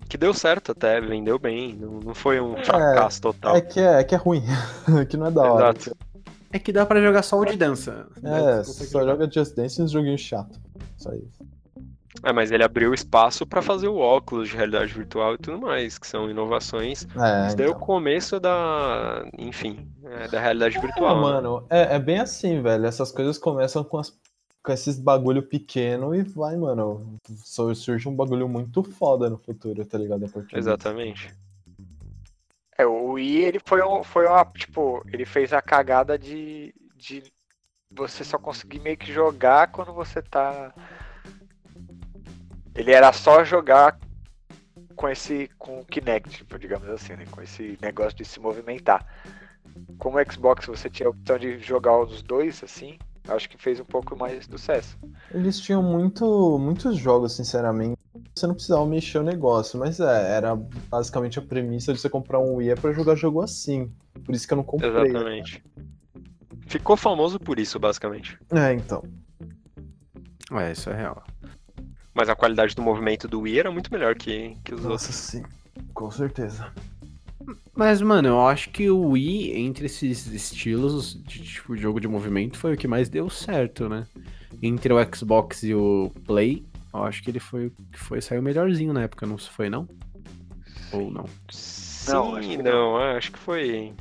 [0.07, 1.75] Que deu certo até, vendeu bem.
[1.75, 3.57] Não, não foi um fracasso total.
[3.57, 4.43] É que é, é que é ruim,
[5.09, 5.71] que não é da hora.
[5.79, 5.97] Exato.
[6.53, 8.07] É que dá pra jogar só o de dança.
[8.23, 9.13] É, só jogar.
[9.13, 10.61] joga Just Dance e uns joguinhos chato.
[10.99, 11.43] Só isso.
[12.23, 15.99] É, mas ele abriu espaço pra fazer o óculos de realidade virtual e tudo mais,
[15.99, 17.07] que são inovações.
[17.17, 19.25] É, Isso daí é o começo da.
[19.39, 21.17] Enfim, é, da realidade Ah, virtual.
[21.17, 21.23] né?
[21.23, 22.85] mano, é, é bem assim, velho.
[22.87, 24.13] Essas coisas começam com, as-
[24.67, 27.17] com esses bagulho pequeno e vai, mano.
[27.45, 30.29] sur- Surge um bagulho muito foda no futuro, tá ligado?
[30.53, 31.33] Exatamente.
[32.77, 37.23] É, o Wii, ele foi, um, foi uma, tipo, ele fez a cagada de, de
[37.89, 40.75] você só conseguir meio que jogar quando você tá...
[42.75, 44.01] Ele era só jogar
[44.97, 47.25] com esse, com o Kinect, tipo, digamos assim, né?
[47.31, 49.07] Com esse negócio de se movimentar.
[49.97, 52.99] Como o Xbox você tinha a opção de jogar os dois, assim,
[53.29, 54.99] acho que fez um pouco mais sucesso.
[55.33, 57.97] Eles tinham muito, muitos jogos, sinceramente.
[58.35, 60.55] Você não precisava mexer o negócio, mas é, era
[60.89, 63.91] basicamente a premissa de você comprar um Wii é pra jogar jogo assim.
[64.25, 64.91] Por isso que eu não comprei.
[64.91, 65.63] Exatamente.
[66.67, 68.39] Ficou famoso por isso, basicamente.
[68.51, 69.03] É, então.
[70.53, 71.23] É, isso é real.
[72.13, 75.07] Mas a qualidade do movimento do Wii era muito melhor que, que os outros.
[75.07, 75.43] Nossa, sim.
[75.93, 76.73] Com certeza.
[77.75, 82.57] Mas, mano, eu acho que o Wii, entre esses estilos de tipo, jogo de movimento,
[82.59, 84.07] foi o que mais deu certo, né?
[84.63, 88.41] Entre o Xbox e o Play, eu acho que ele foi o que foi, saiu
[88.43, 89.87] melhorzinho na época, não foi não?
[90.93, 91.27] Ou não?
[91.51, 93.93] Sim, Não, não, acho que é, acho que foi.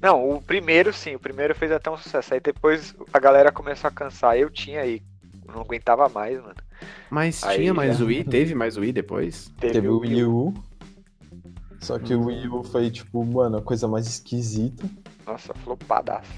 [0.00, 2.34] Não, o primeiro sim, o primeiro fez até um sucesso.
[2.34, 4.36] Aí depois a galera começou a cansar.
[4.36, 5.00] Eu tinha aí,
[5.46, 6.56] não aguentava mais, mano.
[7.08, 8.24] Mas Aí tinha mais já- Wii?
[8.24, 9.52] Teve mais Wii depois?
[9.60, 10.54] Teve o Wii U.
[11.82, 14.88] Só que o Wii U foi, tipo, mano, a coisa mais esquisita.
[15.26, 16.30] Nossa, flopadaço.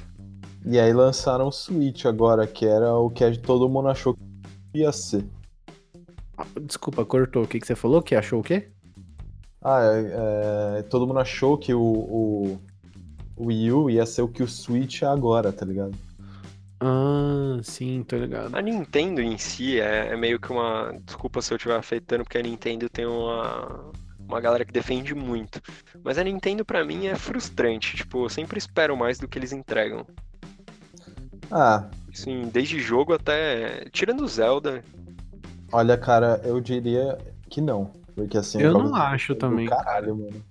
[0.65, 4.91] E aí lançaram o Switch agora, que era o que todo mundo achou que ia
[4.91, 5.23] ser.
[6.39, 7.43] Ah, Desculpa, cortou.
[7.43, 8.03] O que, que você falou?
[8.03, 8.71] Que achou o quê?
[9.63, 12.61] Ah, é, é, todo mundo achou que o, o,
[13.37, 15.95] o Wii U ia ser o que o Switch é agora, tá ligado?
[16.81, 18.57] Ah, sim, tô ligado.
[18.57, 20.95] A Nintendo em si é, é meio que uma.
[21.05, 23.93] Desculpa se eu estiver afetando, porque a Nintendo tem uma.
[24.29, 25.61] Uma galera que defende muito.
[26.03, 27.97] Mas a Nintendo, pra mim, é frustrante.
[27.97, 30.07] Tipo, eu sempre espero mais do que eles entregam.
[31.51, 33.87] Ah, Assim, desde jogo até.
[33.91, 34.85] Tirando o Zelda.
[35.73, 37.19] olha, cara, eu diria
[37.51, 37.91] que não.
[38.15, 40.45] Porque assim, Eu não acho do também, Caralho, mano.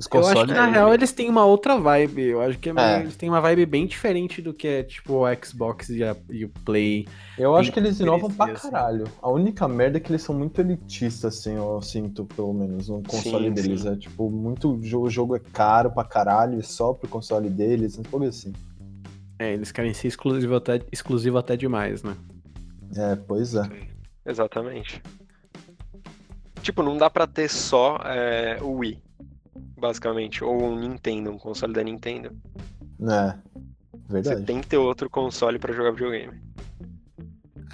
[0.00, 0.56] Os Eu acho que consoles.
[0.56, 2.22] na real eles têm uma outra vibe.
[2.22, 3.00] Eu acho que é meio- É.
[3.00, 6.44] eles têm uma vibe bem diferente do que é tipo o Xbox e, a- e
[6.44, 7.06] o Play.
[7.36, 8.70] Eu acho que eles inovam pra assim.
[8.70, 9.04] caralho.
[9.20, 13.02] A única merda é que eles são muito elitistas, assim, eu sinto, pelo menos, no
[13.02, 13.80] console Sim, deles.
[13.82, 13.88] sim.
[13.88, 14.70] É tipo, muito.
[14.72, 18.52] O jogo é caro pra caralho, e só pro console deles, um pouco assim.
[19.38, 22.16] É, eles querem ser exclusivo até, exclusivo até demais, né?
[22.96, 23.62] É, pois é.
[24.24, 25.02] Exatamente.
[26.62, 28.98] Tipo, não dá pra ter só é, o Wii,
[29.54, 32.30] basicamente, ou um Nintendo, um console da Nintendo.
[33.02, 33.38] É.
[34.08, 34.44] Você Verdade.
[34.44, 36.40] tem que ter outro console pra jogar videogame.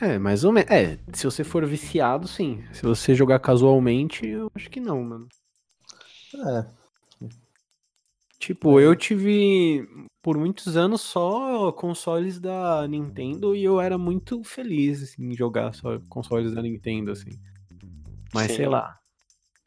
[0.00, 0.70] É, mais ou menos.
[0.70, 2.62] É, se você for viciado, sim.
[2.72, 5.28] Se você jogar casualmente, eu acho que não, mano.
[6.46, 6.66] É.
[8.38, 9.88] Tipo, eu tive
[10.22, 15.72] por muitos anos só consoles da Nintendo e eu era muito feliz assim, em jogar
[15.72, 17.30] só consoles da Nintendo, assim.
[18.34, 18.70] Mas sei Sim.
[18.70, 18.98] lá.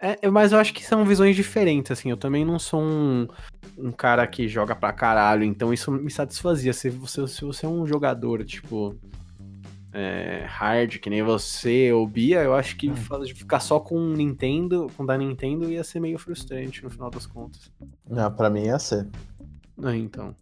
[0.01, 2.09] É, é, mas eu acho que são visões diferentes, assim.
[2.09, 3.27] Eu também não sou um,
[3.77, 6.71] um cara que joga pra caralho, então isso me satisfazia.
[6.73, 8.95] Se você, se você é um jogador, tipo,
[9.91, 14.87] é, hard, que nem você ou Bia, eu acho que fa- ficar só com Nintendo,
[14.95, 17.69] com da Nintendo, ia ser meio frustrante no final das contas.
[18.11, 19.05] Ah, pra mim ia ser.
[19.83, 20.33] Ah, então.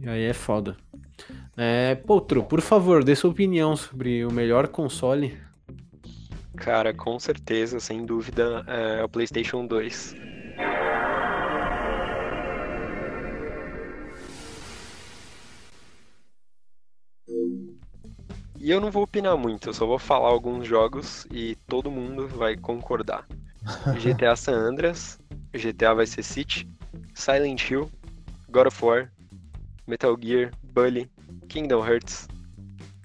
[0.00, 0.76] E aí é foda.
[1.56, 5.38] É, Potro, por favor, dê sua opinião sobre o melhor console.
[6.56, 10.14] Cara, com certeza, sem dúvida, é o PlayStation 2.
[18.64, 22.26] E eu não vou opinar muito, eu só vou falar alguns jogos e todo mundo
[22.26, 23.26] vai concordar.
[23.98, 25.18] GTA San Andreas,
[25.52, 26.66] GTA Vice City,
[27.14, 27.90] Silent Hill,
[28.48, 29.12] God of War,
[29.86, 31.10] Metal Gear, Bully,
[31.48, 32.26] Kingdom Hearts.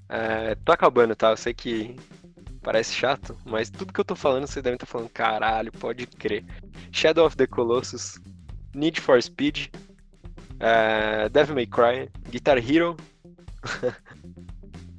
[0.07, 1.31] É, tô acabando, tá?
[1.31, 1.95] Eu sei que
[2.61, 6.43] parece chato, mas tudo que eu tô falando você deve estar falando, caralho, pode crer.
[6.91, 8.19] Shadow of the Colossus,
[8.73, 9.67] Need for Speed,
[10.59, 12.97] é, Devil May Cry, Guitar Hero.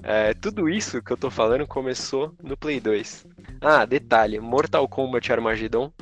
[0.02, 3.26] É, tudo isso que eu tô falando começou no Play 2.
[3.60, 5.92] Ah, detalhe, Mortal Kombat Armageddon,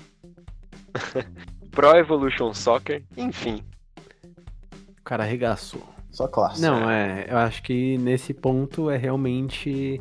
[1.70, 3.62] Pro Evolution Soccer, enfim.
[4.98, 5.82] O cara arregaçou.
[6.10, 6.66] Só clássico.
[6.66, 10.00] Não, é, eu acho que nesse ponto é realmente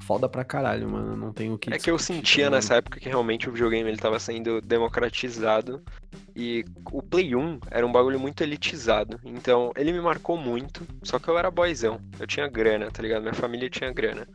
[0.00, 1.16] foda pra caralho, mano.
[1.16, 3.88] Não tem o que É que eu sentia tá nessa época que realmente o videogame
[3.88, 5.82] ele tava sendo democratizado
[6.34, 9.18] e o Play 1 era um bagulho muito elitizado.
[9.24, 12.00] Então ele me marcou muito, só que eu era boyzão.
[12.18, 13.22] Eu tinha grana, tá ligado?
[13.22, 14.26] Minha família tinha grana.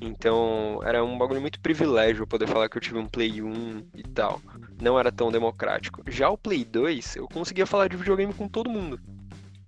[0.00, 3.86] Então era um bagulho muito privilégio eu poder falar que eu tive um Play 1
[3.94, 4.40] e tal.
[4.80, 6.02] Não era tão democrático.
[6.08, 9.00] Já o Play 2, eu conseguia falar de videogame com todo mundo.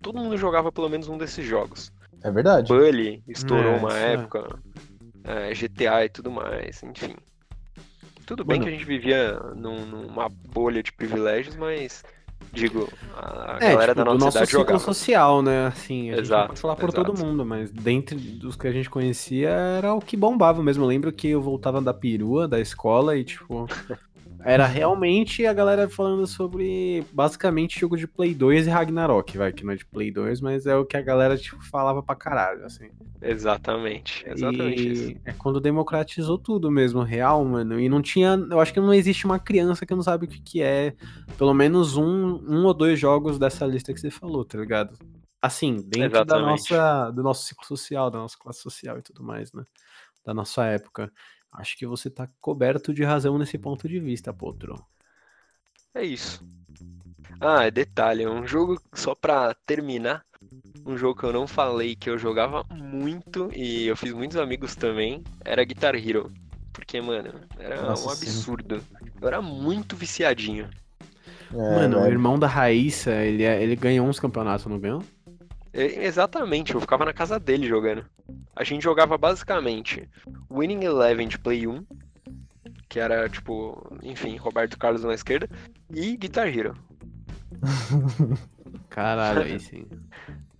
[0.00, 1.92] Todo mundo jogava pelo menos um desses jogos.
[2.22, 2.68] É verdade.
[2.68, 4.16] Bully estourou É, uma isso é.
[5.28, 7.16] É, GTA e tudo mais, enfim.
[8.26, 8.62] Tudo bem Mano.
[8.62, 12.04] que a gente vivia num- numa bolha de privilégios, mas
[12.52, 14.78] digo, a É, galera tipo, da do nossa nosso cidade ciclo jogava.
[14.78, 15.66] social, né?
[15.66, 17.14] Assim, a gente Exato, não pode falar por todo exato.
[17.14, 20.84] mundo, mas dentre dos que a gente conhecia era o que bombava mesmo.
[20.84, 23.66] Eu lembro que eu voltava da perua, da escola, e tipo.
[24.44, 29.64] Era realmente a galera falando sobre basicamente jogo de Play 2 e Ragnarok, vai, que
[29.64, 32.64] não é de Play 2, mas é o que a galera, tipo, falava pra caralho,
[32.64, 32.88] assim.
[33.20, 35.20] Exatamente, exatamente e isso.
[35.24, 37.80] é quando democratizou tudo mesmo, real, mano.
[37.80, 38.38] E não tinha.
[38.50, 40.94] Eu acho que não existe uma criança que não sabe o que, que é.
[41.36, 44.96] Pelo menos um, um ou dois jogos dessa lista que você falou, tá ligado?
[45.42, 46.70] Assim, dentro da Exatamente.
[46.72, 49.64] nossa, do nosso ciclo social, da nossa classe social e tudo mais, né?
[50.24, 51.12] Da nossa época.
[51.52, 54.82] Acho que você tá coberto de razão nesse ponto de vista, Potro.
[55.94, 56.42] É isso.
[57.40, 60.24] Ah, é detalhe, um jogo só pra terminar,
[60.86, 64.74] um jogo que eu não falei que eu jogava muito e eu fiz muitos amigos
[64.76, 66.32] também, era Guitar Hero.
[66.72, 68.10] Porque, mano, era Nossa, um sim.
[68.10, 68.84] absurdo.
[69.20, 70.70] Eu era muito viciadinho.
[71.52, 72.12] É, Mano, o velho.
[72.12, 75.02] irmão da Raíssa, ele, é- ele ganhou uns campeonatos, não ganhou?
[75.72, 78.04] É, Exatamente, eu ficava na casa dele jogando.
[78.54, 80.08] A gente jogava basicamente
[80.50, 81.84] Winning Eleven de Play 1,
[82.88, 85.48] que era tipo, enfim, Roberto Carlos na esquerda,
[85.90, 86.76] e Guitar Hero.
[88.90, 89.86] Caralho, aí sim.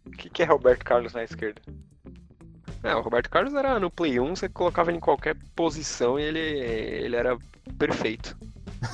[0.06, 1.60] O que, que é Roberto Carlos na esquerda?
[2.82, 6.22] É, o Roberto Carlos era no Play 1, você colocava ele em qualquer posição e
[6.22, 7.36] ele, ele era
[7.76, 8.36] perfeito.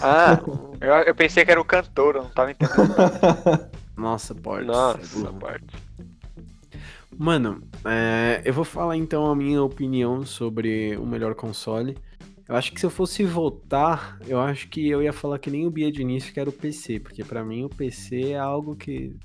[0.01, 0.41] Ah,
[0.81, 2.95] eu, eu pensei que era o cantor, eu não tava entendendo.
[3.97, 4.65] Nossa, porta.
[4.65, 5.77] Nossa, parte.
[7.19, 11.97] Mano, é, eu vou falar então a minha opinião sobre o melhor console.
[12.49, 15.67] Eu acho que se eu fosse votar, eu acho que eu ia falar que nem
[15.67, 18.77] o Bia de início, que era o PC, porque pra mim o PC é algo
[18.77, 19.17] que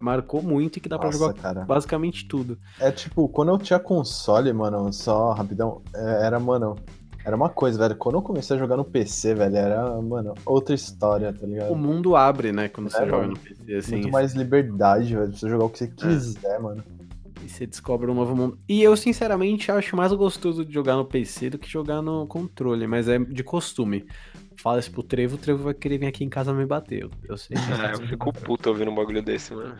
[0.00, 1.64] marcou muito e que dá pra Nossa, jogar cara.
[1.64, 2.58] basicamente tudo.
[2.80, 6.76] É tipo, quando eu tinha console, mano, só rapidão, é, era, mano,
[7.24, 7.94] Era uma coisa, velho.
[7.96, 11.70] Quando eu comecei a jogar no PC, velho, era, mano, outra história, tá ligado?
[11.72, 13.32] O mundo abre, né, quando você É, joga mano.
[13.32, 13.92] no PC, assim.
[13.96, 15.28] Muito mais liberdade, velho.
[15.28, 16.82] Pra você jogar o que você quiser, mano.
[17.48, 18.58] E você descobre um novo mundo.
[18.68, 22.86] E eu, sinceramente, acho mais gostoso de jogar no PC do que jogar no controle,
[22.86, 24.04] mas é de costume.
[24.60, 27.04] Fala isso pro Trevo, o Trevo vai querer vir aqui em casa me bater.
[27.04, 27.56] eu- Eu sei.
[27.88, 29.78] Ah, eu fico puto ouvindo um bagulho desse, mano.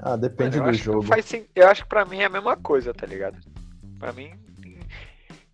[0.00, 1.02] Ah, depende do jogo.
[1.02, 3.36] faz Eu acho que pra mim é a mesma coisa, tá ligado?
[3.98, 4.30] Pra mim,
[4.62, 4.78] tem-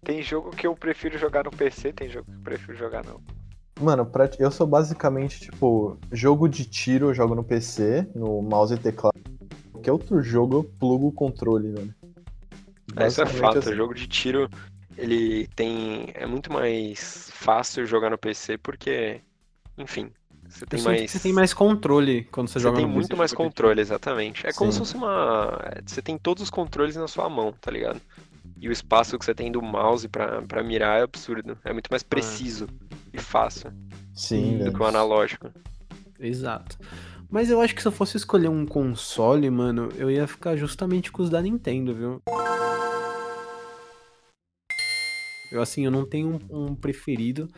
[0.05, 3.23] tem jogo que eu prefiro jogar no PC, tem jogo que eu prefiro jogar no.
[3.81, 8.75] Mano, pra- eu sou basicamente, tipo, jogo de tiro eu jogo no PC, no mouse
[8.75, 9.15] e teclado.
[9.85, 11.95] Qualquer outro jogo eu plugo o controle, velho.
[12.97, 13.59] É, isso é fato.
[13.59, 13.73] assim.
[13.73, 14.49] O jogo de tiro,
[14.97, 16.07] ele tem.
[16.15, 19.21] É muito mais fácil jogar no PC porque,
[19.77, 20.11] enfim,
[20.49, 21.11] você tem mais.
[21.11, 23.81] Você tem mais controle quando você, Você joga tem no muito PC, mais porque- controle,
[23.81, 24.47] exatamente.
[24.47, 24.85] É como se Sim.
[24.85, 25.59] fosse uma.
[25.85, 28.01] Você tem todos os controles na sua mão, tá ligado?
[28.59, 31.59] E o espaço que você tem do mouse pra, pra mirar é absurdo.
[31.63, 32.67] É muito mais preciso
[33.13, 33.71] e fácil
[34.15, 35.51] Sim, do que o analógico.
[36.19, 36.79] Exato.
[37.35, 41.11] Mas eu acho que se eu fosse escolher um console, mano, eu ia ficar justamente
[41.11, 42.23] com os da Nintendo, viu?
[45.51, 47.49] Eu, assim, eu não tenho um, um preferido,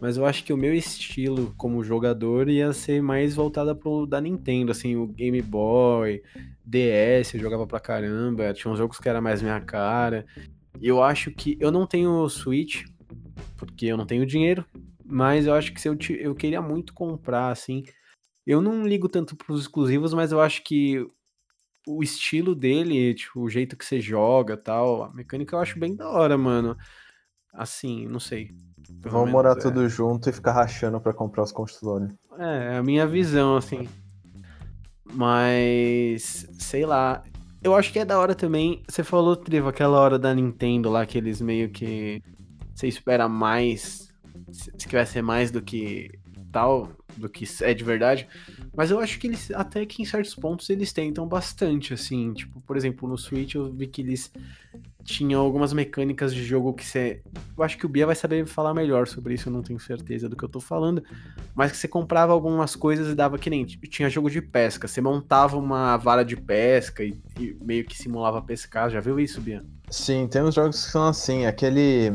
[0.00, 4.18] mas eu acho que o meu estilo como jogador ia ser mais voltada pro da
[4.18, 6.22] Nintendo, assim, o Game Boy,
[6.64, 10.24] DS, eu jogava pra caramba, tinha uns jogos que era mais minha cara.
[10.80, 12.86] Eu acho que eu não tenho Switch,
[13.58, 14.64] porque eu não tenho dinheiro,
[15.04, 17.84] mas eu acho que se eu, eu queria muito comprar, assim,
[18.48, 21.06] eu não ligo tanto pros exclusivos, mas eu acho que
[21.86, 25.94] o estilo dele, tipo, o jeito que você joga tal, a mecânica eu acho bem
[25.94, 26.74] da hora, mano.
[27.52, 28.54] Assim, não sei.
[29.02, 32.10] Vamos menos morar é- tudo junto e ficar rachando pra comprar os controles.
[32.38, 33.86] É, é a minha visão, assim.
[35.04, 37.22] Mas, sei lá.
[37.62, 38.82] Eu acho que é da hora também.
[38.88, 42.22] Você falou, Trevo, aquela hora da Nintendo lá, que eles meio que.
[42.74, 44.08] Você espera mais.
[44.50, 46.10] Se se ser mais do que
[46.50, 48.28] tal, do que é de verdade.
[48.74, 52.32] Mas eu acho que eles, até que em certos pontos, eles tentam bastante, assim.
[52.32, 54.32] Tipo, por exemplo, no Switch eu vi que eles
[55.04, 57.22] tinham algumas mecânicas de jogo que você.
[57.56, 60.28] Eu acho que o Bia vai saber falar melhor sobre isso, eu não tenho certeza
[60.28, 61.02] do que eu tô falando.
[61.54, 63.64] Mas que você comprava algumas coisas e dava que nem.
[63.64, 64.86] Tinha jogo de pesca.
[64.86, 68.90] Você montava uma vara de pesca e, e meio que simulava pescar.
[68.90, 69.64] Já viu isso, Bia?
[69.90, 72.12] Sim, tem uns jogos que são assim, aquele.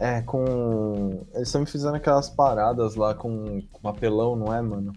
[0.00, 1.26] É, com.
[1.34, 4.92] Eles estão me fazendo aquelas paradas lá com, com papelão, não é, mano?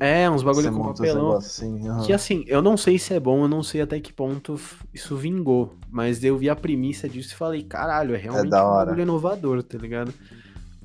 [0.00, 1.36] É, uns bagulho Você com papelão.
[1.36, 1.86] assim.
[1.88, 2.06] aham.
[2.06, 4.58] Que assim, eu não sei se é bom, eu não sei até que ponto
[4.94, 5.74] isso vingou.
[5.90, 8.86] Mas eu vi a premissa disso e falei, caralho, é realmente da um hora.
[8.86, 10.12] bagulho inovador, tá ligado?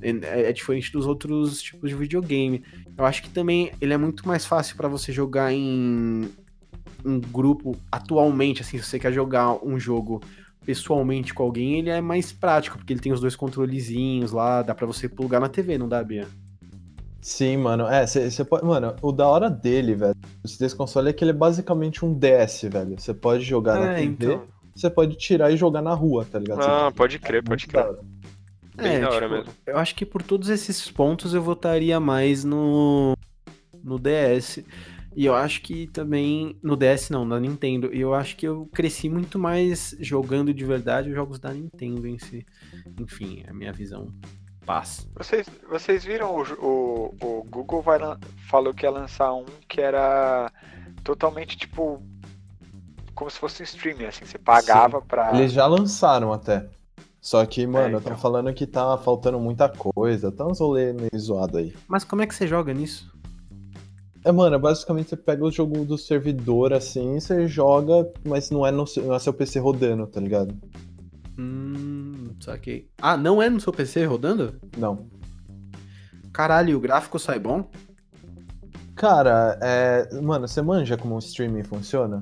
[0.02, 2.62] É, é- é diferente dos outros tipos de videogame.
[2.96, 6.28] Eu acho que também ele é muito mais fácil pra você jogar em
[7.04, 10.20] um grupo atualmente, assim, se você quer jogar um jogo
[10.66, 14.74] pessoalmente com alguém, ele é mais prático, porque ele tem os dois controlezinhos lá, dá
[14.74, 16.26] pra você plugar na TV, não dá, Bia?
[17.22, 17.86] Sim, mano.
[17.86, 18.64] É, você pode.
[18.64, 20.14] Mano, o da hora dele, velho,
[20.44, 22.98] desse console é que ele é basicamente um DS, velho.
[22.98, 24.42] Você pode jogar na É, TV, então.
[24.74, 26.62] você pode tirar e jogar na rua, tá ligado?
[26.62, 27.84] Ah, pode crer, é pode crer.
[28.76, 29.52] Bem da hora tipo, mesmo.
[29.66, 33.14] Eu acho que por todos esses pontos eu votaria mais no,
[33.82, 34.62] no DS.
[35.16, 36.58] E eu acho que também.
[36.62, 37.92] No DS não, na Nintendo.
[37.92, 42.06] E eu acho que eu cresci muito mais jogando de verdade os jogos da Nintendo
[42.06, 42.44] em si.
[43.00, 44.12] Enfim, é a minha visão.
[44.66, 45.08] Paz.
[45.16, 47.98] Vocês, vocês viram o, o, o Google vai,
[48.50, 50.52] falou que ia lançar um que era
[51.02, 52.02] totalmente tipo.
[53.14, 55.34] Como se fosse um streaming, assim, você pagava pra.
[55.34, 56.68] Eles já lançaram até.
[57.26, 57.98] Só que, mano, então.
[57.98, 60.30] estão falando que tá faltando muita coisa.
[60.30, 61.74] Tá uns rolê meio zoado aí.
[61.88, 63.10] Mas como é que você joga nisso?
[64.26, 68.72] É, mano, basicamente você pega o jogo do servidor assim, você joga, mas não é
[68.72, 70.52] no seu, não é seu PC rodando, tá ligado?
[71.38, 72.90] Hum, saquei.
[73.00, 74.60] Ah, não é no seu PC rodando?
[74.76, 75.06] Não.
[76.32, 77.70] Caralho, o gráfico sai bom?
[78.96, 80.20] Cara, é.
[80.20, 82.20] Mano, você manja como o streaming funciona?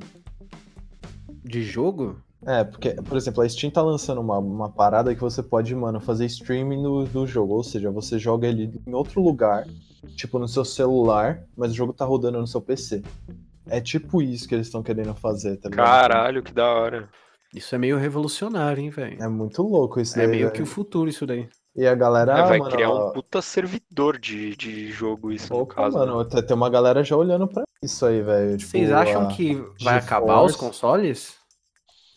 [1.42, 2.22] De jogo?
[2.46, 6.00] É, porque, por exemplo, a Steam tá lançando uma, uma parada que você pode, mano,
[6.00, 7.54] fazer streaming do, do jogo.
[7.54, 9.66] Ou seja, você joga ele em outro lugar,
[10.16, 13.02] tipo no seu celular, mas o jogo tá rodando no seu PC.
[13.66, 15.86] É tipo isso que eles estão querendo fazer, tá ligado?
[15.86, 17.08] Caralho, que da hora.
[17.54, 19.22] Isso é meio revolucionário, hein, velho?
[19.22, 20.28] É muito louco isso É daí.
[20.28, 20.52] meio velho.
[20.52, 21.48] que o futuro isso daí.
[21.74, 22.38] E a galera.
[22.38, 25.96] É, vai mano, criar um puta servidor de, de jogo isso, no Opa, caso.
[25.96, 26.42] mano, né?
[26.42, 28.56] tem uma galera já olhando pra isso aí, velho.
[28.58, 31.36] Tipo, Vocês acham a- que vai acabar os consoles?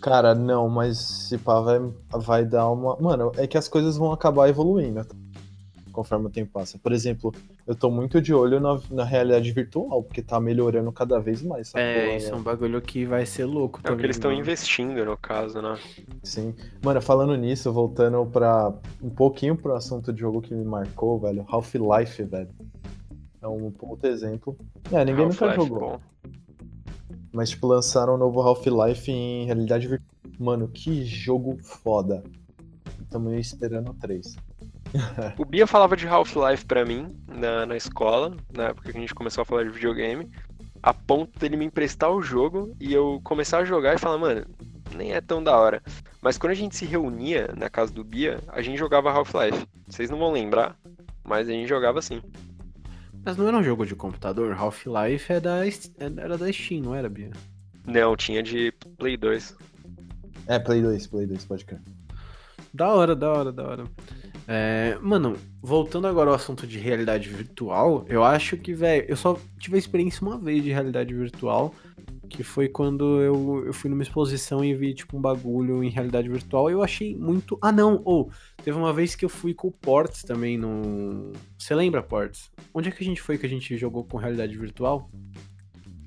[0.02, 1.80] Cara, não, mas se pá vai,
[2.12, 2.96] vai dar uma.
[2.98, 5.06] Mano, é que as coisas vão acabar evoluindo.
[5.92, 6.78] conforme o tempo passa.
[6.78, 7.34] Por exemplo,
[7.66, 11.70] eu tô muito de olho na, na realidade virtual, porque tá melhorando cada vez mais.
[11.70, 12.38] essa É, porra, isso é né?
[12.38, 15.76] um bagulho que vai ser louco É o que eles estão investindo, no caso, né?
[16.22, 16.54] Sim.
[16.84, 18.72] Mano, falando nisso, voltando pra
[19.02, 22.50] um pouquinho pro assunto de jogo que me marcou, velho, Half-Life, velho.
[23.42, 24.56] É um puto exemplo.
[24.92, 25.80] É, ninguém nunca jogou.
[25.80, 26.00] bom.
[27.32, 30.10] Mas, tipo, lançaram um novo Half-Life em realidade virtual.
[30.40, 32.24] Mano, que jogo foda.
[33.10, 34.36] Tamo esperando três.
[35.38, 39.14] O Bia falava de Half-Life pra mim na, na escola, na época que a gente
[39.14, 40.30] começou a falar de videogame,
[40.82, 44.46] a ponto dele me emprestar o jogo e eu começar a jogar e falar, mano,
[44.96, 45.82] nem é tão da hora.
[46.22, 49.68] Mas quando a gente se reunia na casa do Bia, a gente jogava Half-Life.
[49.88, 50.76] Vocês não vão lembrar,
[51.24, 52.22] mas a gente jogava assim.
[53.28, 54.54] Mas não era um jogo de computador?
[54.54, 55.58] Half-Life é da,
[56.16, 57.32] era da Steam, não era, Bia?
[57.86, 59.54] Não, tinha de Play 2.
[60.48, 61.82] É, Play 2, Play 2, pode crer.
[62.74, 63.84] Da hora, da hora, da hora.
[64.48, 69.38] É, mano, voltando agora ao assunto de realidade virtual, eu acho que, velho, eu só
[69.60, 71.76] tive a experiência uma vez de realidade virtual,
[72.30, 76.30] que foi quando eu, eu fui numa exposição e vi, tipo, um bagulho em realidade
[76.30, 76.70] virtual.
[76.70, 77.60] e Eu achei muito.
[77.62, 78.02] Ah, não!
[78.06, 78.32] Ou,
[78.64, 81.34] teve uma vez que eu fui com o Ports também no.
[81.58, 82.50] Você lembra, Ports?
[82.78, 85.10] Onde é que a gente foi que a gente jogou com realidade virtual?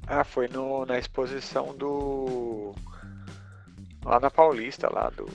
[0.07, 2.73] Ah, foi no, na exposição do.
[4.05, 5.27] Lá na Paulista, lá do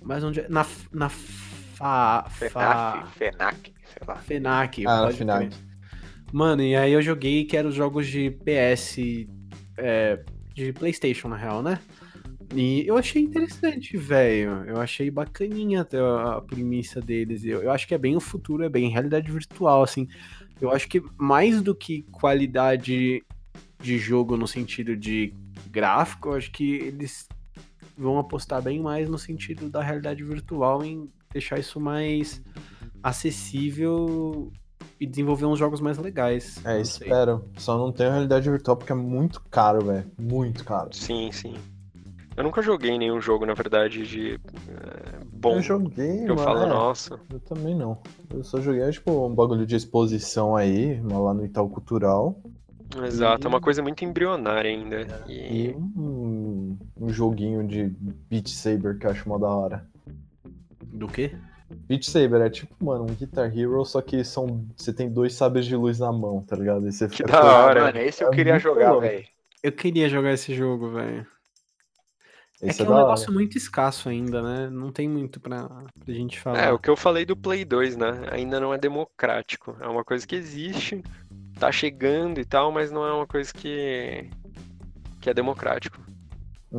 [0.00, 0.48] Mas onde é?
[0.48, 0.64] Na.
[0.92, 1.08] Na.
[1.08, 4.14] Fa, FENAC, fa, FENAC, sei lá.
[4.18, 4.86] FENAC.
[4.86, 5.50] Ah, pode crer.
[6.32, 8.98] Mano, e aí eu joguei que eram os jogos de PS,
[9.76, 10.24] é,
[10.54, 11.80] de PlayStation, na real, né?
[12.54, 14.64] E eu achei interessante, velho.
[14.64, 17.44] Eu achei bacaninha até a, a premissa deles.
[17.44, 20.06] Eu, eu acho que é bem o futuro, é bem realidade virtual, assim.
[20.60, 23.22] Eu acho que mais do que qualidade
[23.80, 25.34] de jogo no sentido de
[25.70, 27.28] gráfico, eu acho que eles
[27.96, 32.42] vão apostar bem mais no sentido da realidade virtual em deixar isso mais
[33.02, 34.52] acessível
[34.98, 36.64] e desenvolver uns jogos mais legais.
[36.64, 37.44] É, espero.
[37.58, 40.10] Só não tenho realidade virtual porque é muito caro, velho.
[40.18, 40.90] Muito caro.
[40.92, 41.54] Sim, sim.
[42.36, 44.34] Eu nunca joguei nenhum jogo, na verdade, de
[44.68, 45.56] é, bom.
[45.56, 46.38] Eu joguei, eu mano.
[46.38, 46.66] falo, é.
[46.66, 47.20] nossa.
[47.32, 47.98] Eu também não.
[48.32, 52.36] Eu só joguei, tipo, um bagulho de exposição aí, lá no Itaú Cultural.
[53.06, 55.06] Exato, é E- uma coisa muito embrionária ainda.
[55.28, 57.84] E E um, um joguinho de
[58.28, 59.86] Beat Saber que eu acho mó da hora.
[60.82, 61.32] Do quê?
[61.88, 64.64] Beat Saber é tipo, mano, um Guitar Hero, só que são.
[64.76, 66.86] Você tem dois sabres de luz na mão, tá ligado?
[66.86, 67.80] E você Que fica da hora.
[67.84, 69.24] Mano, esse eu É queria jogar, velho.
[69.62, 71.26] Eu queria jogar esse jogo, velho.
[72.70, 73.32] É que é, é um negócio hora.
[73.34, 74.70] muito escasso ainda, né?
[74.70, 76.58] Não tem muito pra, pra gente falar.
[76.60, 78.26] é, o que eu falei do Play 2, né?
[78.30, 79.76] Ainda não é democrático.
[79.80, 81.02] É uma coisa que existe,
[81.58, 84.28] tá chegando e tal, mas não é uma coisa que
[85.20, 85.98] que é democrático.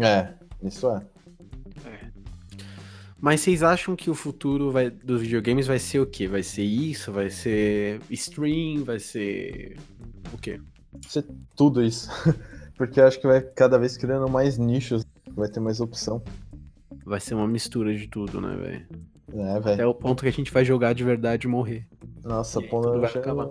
[0.02, 1.02] É, isso é.
[3.20, 6.28] Mas vocês acham que o futuro vai- dos videogames vai ser o quê?
[6.28, 7.12] Vai ser isso?
[7.12, 8.84] Vai ser stream?
[8.84, 9.78] Vai ser.
[10.34, 10.60] O quê?
[11.08, 11.26] Ser
[11.56, 12.10] tudo isso.
[12.78, 15.04] Porque eu acho que vai cada vez criando mais nichos,
[15.36, 16.22] vai ter mais opção.
[17.06, 18.86] Vai ser uma mistura de tudo, né, velho?
[19.34, 19.90] É, Até velho.
[19.90, 21.88] o ponto que a gente vai jogar de verdade e morrer.
[22.24, 23.48] Nossa, E tudo vai acabar.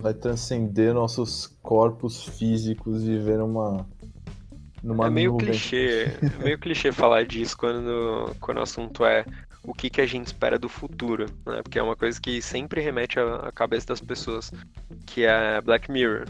[0.00, 3.86] vai transcender nossos corpos físicos e viver numa.
[4.82, 5.48] numa É meio nuvem.
[5.48, 6.04] clichê,
[6.40, 9.24] é meio clichê falar disso quando, quando o assunto é
[9.62, 11.62] o que, que a gente espera do futuro, né?
[11.62, 14.50] Porque é uma coisa que sempre remete à, cabeça das pessoas,
[15.06, 16.26] que é Black Mirror.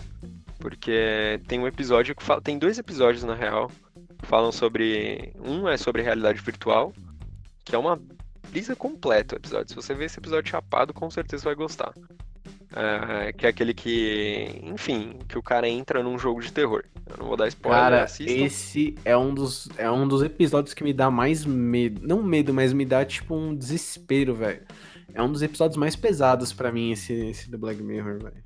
[0.59, 3.71] Porque tem um episódio que fala, tem dois episódios na real,
[4.25, 6.93] falam sobre, um é sobre realidade virtual,
[7.65, 8.01] que é uma
[8.51, 9.69] brisa completa o episódio.
[9.71, 11.93] Se você ver esse episódio chapado, com certeza vai gostar.
[12.77, 16.85] É, que é aquele que, enfim, que o cara entra num jogo de terror.
[17.09, 18.45] Eu não vou dar spoiler, Cara, assistam.
[18.45, 22.01] esse é um, dos, é um dos episódios que me dá mais medo.
[22.05, 24.63] Não medo, mas me dá tipo um desespero, velho.
[25.13, 28.43] É um dos episódios mais pesados pra mim, esse, esse do Black Mirror, velho.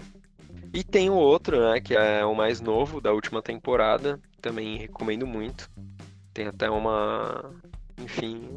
[0.74, 5.26] E tem o outro, né, que é o mais novo da última temporada, também recomendo
[5.26, 5.70] muito.
[6.32, 7.52] Tem até uma,
[8.00, 8.48] enfim,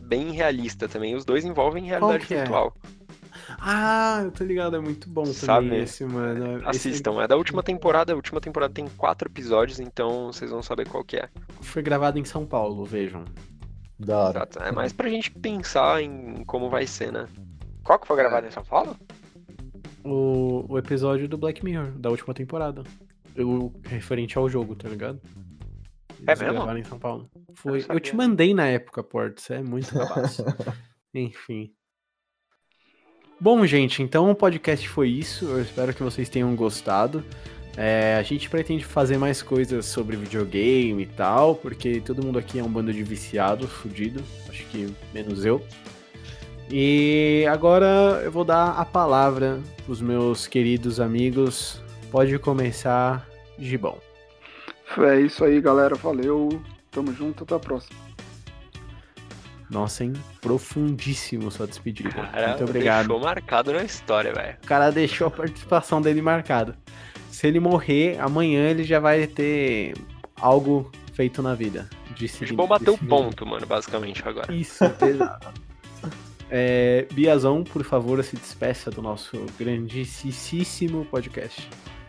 [0.00, 1.14] bem realista também.
[1.14, 2.38] Os dois envolvem realidade é?
[2.38, 2.74] virtual.
[3.58, 5.68] Ah, eu tô ligado, é muito bom Sabe?
[5.68, 6.58] também esse, mano.
[6.70, 8.12] Esse Assistam, é da última temporada.
[8.12, 11.28] A última temporada tem quatro episódios, então vocês vão saber qual que é.
[11.60, 13.24] foi gravado em São Paulo, vejam.
[13.98, 14.38] Da hora.
[14.38, 14.62] Exato.
[14.62, 17.26] É mais pra gente pensar em como vai ser, né?
[17.82, 18.96] Qual que foi gravado em São Paulo?
[20.04, 22.82] O, o episódio do Black Mirror, da última temporada.
[23.38, 25.20] O referente ao jogo, tá ligado?
[26.26, 26.54] É Eles mesmo?
[26.54, 27.28] gravaram em São Paulo.
[27.54, 27.78] Foi.
[27.78, 28.00] Eu, sabia.
[28.00, 29.42] te mandei na época, Porto.
[29.52, 30.44] é muito cabaço.
[31.14, 31.72] Enfim.
[33.40, 35.44] Bom, gente, então o podcast foi isso.
[35.46, 37.24] Eu espero que vocês tenham gostado.
[37.76, 42.60] É, a gente pretende fazer mais coisas sobre videogame e tal, porque todo mundo aqui
[42.60, 44.22] é um bando de viciado, fudido.
[44.48, 45.60] Acho que menos eu.
[46.70, 51.83] E agora eu vou dar a palavra pros meus queridos amigos.
[52.14, 53.26] Pode começar,
[53.58, 53.98] Gibão.
[54.98, 55.96] É isso aí, galera.
[55.96, 56.62] Valeu.
[56.92, 57.42] Tamo junto.
[57.42, 57.98] Até a próxima.
[59.68, 60.12] Nossa, hein?
[60.40, 62.10] Profundíssimo sua despedida.
[62.10, 63.08] Cara, Muito obrigado.
[63.08, 64.56] deixou marcado na história, velho.
[64.62, 66.78] O cara deixou a participação dele marcada.
[67.32, 69.94] Se ele morrer, amanhã ele já vai ter
[70.40, 71.90] algo feito na vida.
[72.14, 74.54] Disse, O Gibão bateu o disse- ponto, mano, basicamente, agora.
[74.54, 75.52] Isso, exato.
[76.48, 81.68] É, Biazão, por favor, se despeça do nosso grandíssimo podcast.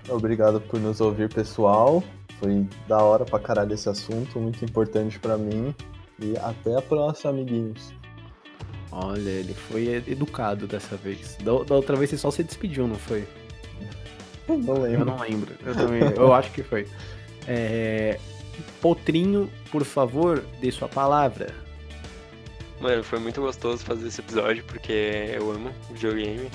[0.10, 2.04] Obrigado por nos ouvir, pessoal.
[2.40, 5.74] Foi da hora pra caralho esse assunto, muito importante pra mim.
[6.20, 7.94] E até a próxima, amiguinhos.
[8.92, 11.36] Olha, ele foi educado dessa vez.
[11.38, 13.28] Da, da outra vez você só se despediu, não foi?
[14.48, 15.06] Não Eu lembro.
[15.06, 15.54] não lembro.
[15.66, 16.02] Eu também.
[16.16, 16.88] Eu acho que foi.
[17.48, 18.20] É,
[18.82, 21.54] Potrinho, por favor, dê sua palavra.
[22.80, 26.50] Mano, foi muito gostoso fazer esse episódio, porque eu amo videogame.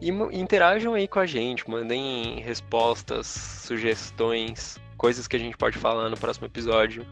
[0.00, 6.10] E interajam aí com a gente, mandem respostas, sugestões, coisas que a gente pode falar
[6.10, 7.06] no próximo episódio.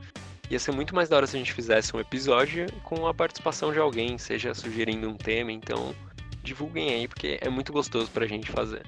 [0.50, 3.72] Ia ser muito mais da hora se a gente fizesse um episódio com a participação
[3.72, 5.94] de alguém, seja sugerindo um tema, então
[6.42, 8.82] divulguem aí, porque é muito gostoso pra gente fazer.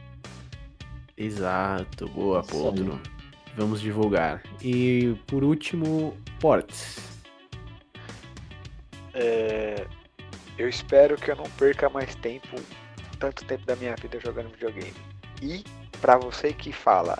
[1.16, 3.00] Exato, boa, aí.
[3.56, 4.42] Vamos divulgar.
[4.62, 6.98] E por último, Portes.
[9.14, 9.86] É,
[10.58, 12.60] eu espero que eu não perca mais tempo,
[13.16, 14.94] tanto tempo da minha vida jogando videogame.
[15.42, 15.64] E
[16.00, 17.18] pra você que fala,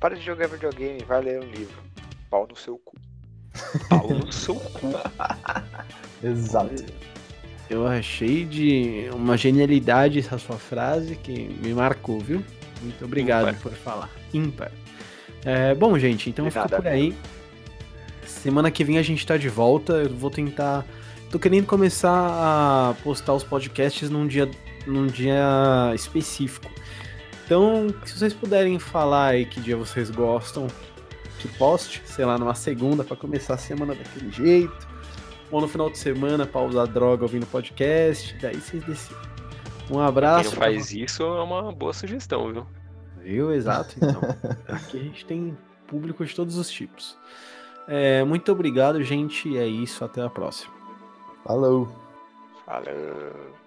[0.00, 1.82] para de jogar videogame, vai ler um livro.
[2.30, 2.96] Pau no seu cu.
[3.88, 4.92] Pau no seu cu.
[6.22, 6.84] Exato.
[7.68, 12.44] Eu achei de uma genialidade essa sua frase que me marcou, viu?
[12.82, 13.62] Muito obrigado Ímpar.
[13.62, 14.10] por falar.
[14.34, 14.72] Ímpar.
[15.44, 17.14] É, bom, gente, então fica por aí.
[18.26, 19.94] Semana que vem a gente tá de volta.
[19.94, 20.84] Eu vou tentar.
[21.30, 24.50] Tô querendo começar a postar os podcasts num dia,
[24.86, 26.70] num dia específico.
[27.44, 30.66] Então, se vocês puderem falar aí que dia vocês gostam,
[31.38, 34.88] que poste, sei lá, numa segunda pra começar a semana daquele jeito
[35.50, 39.22] ou no final de semana pra usar droga ouvindo podcast, daí vocês decidem.
[39.90, 40.50] Um Quem abraço.
[40.50, 42.66] não faz isso é uma boa sugestão, viu?
[43.20, 43.52] Viu?
[43.52, 44.20] Exato, então.
[44.68, 45.56] Aqui a gente tem
[45.86, 47.18] público de todos os tipos.
[47.86, 49.56] É, muito obrigado, gente.
[49.56, 50.04] É isso.
[50.04, 50.72] Até a próxima.
[51.44, 51.88] Falou.
[52.64, 53.61] Falou.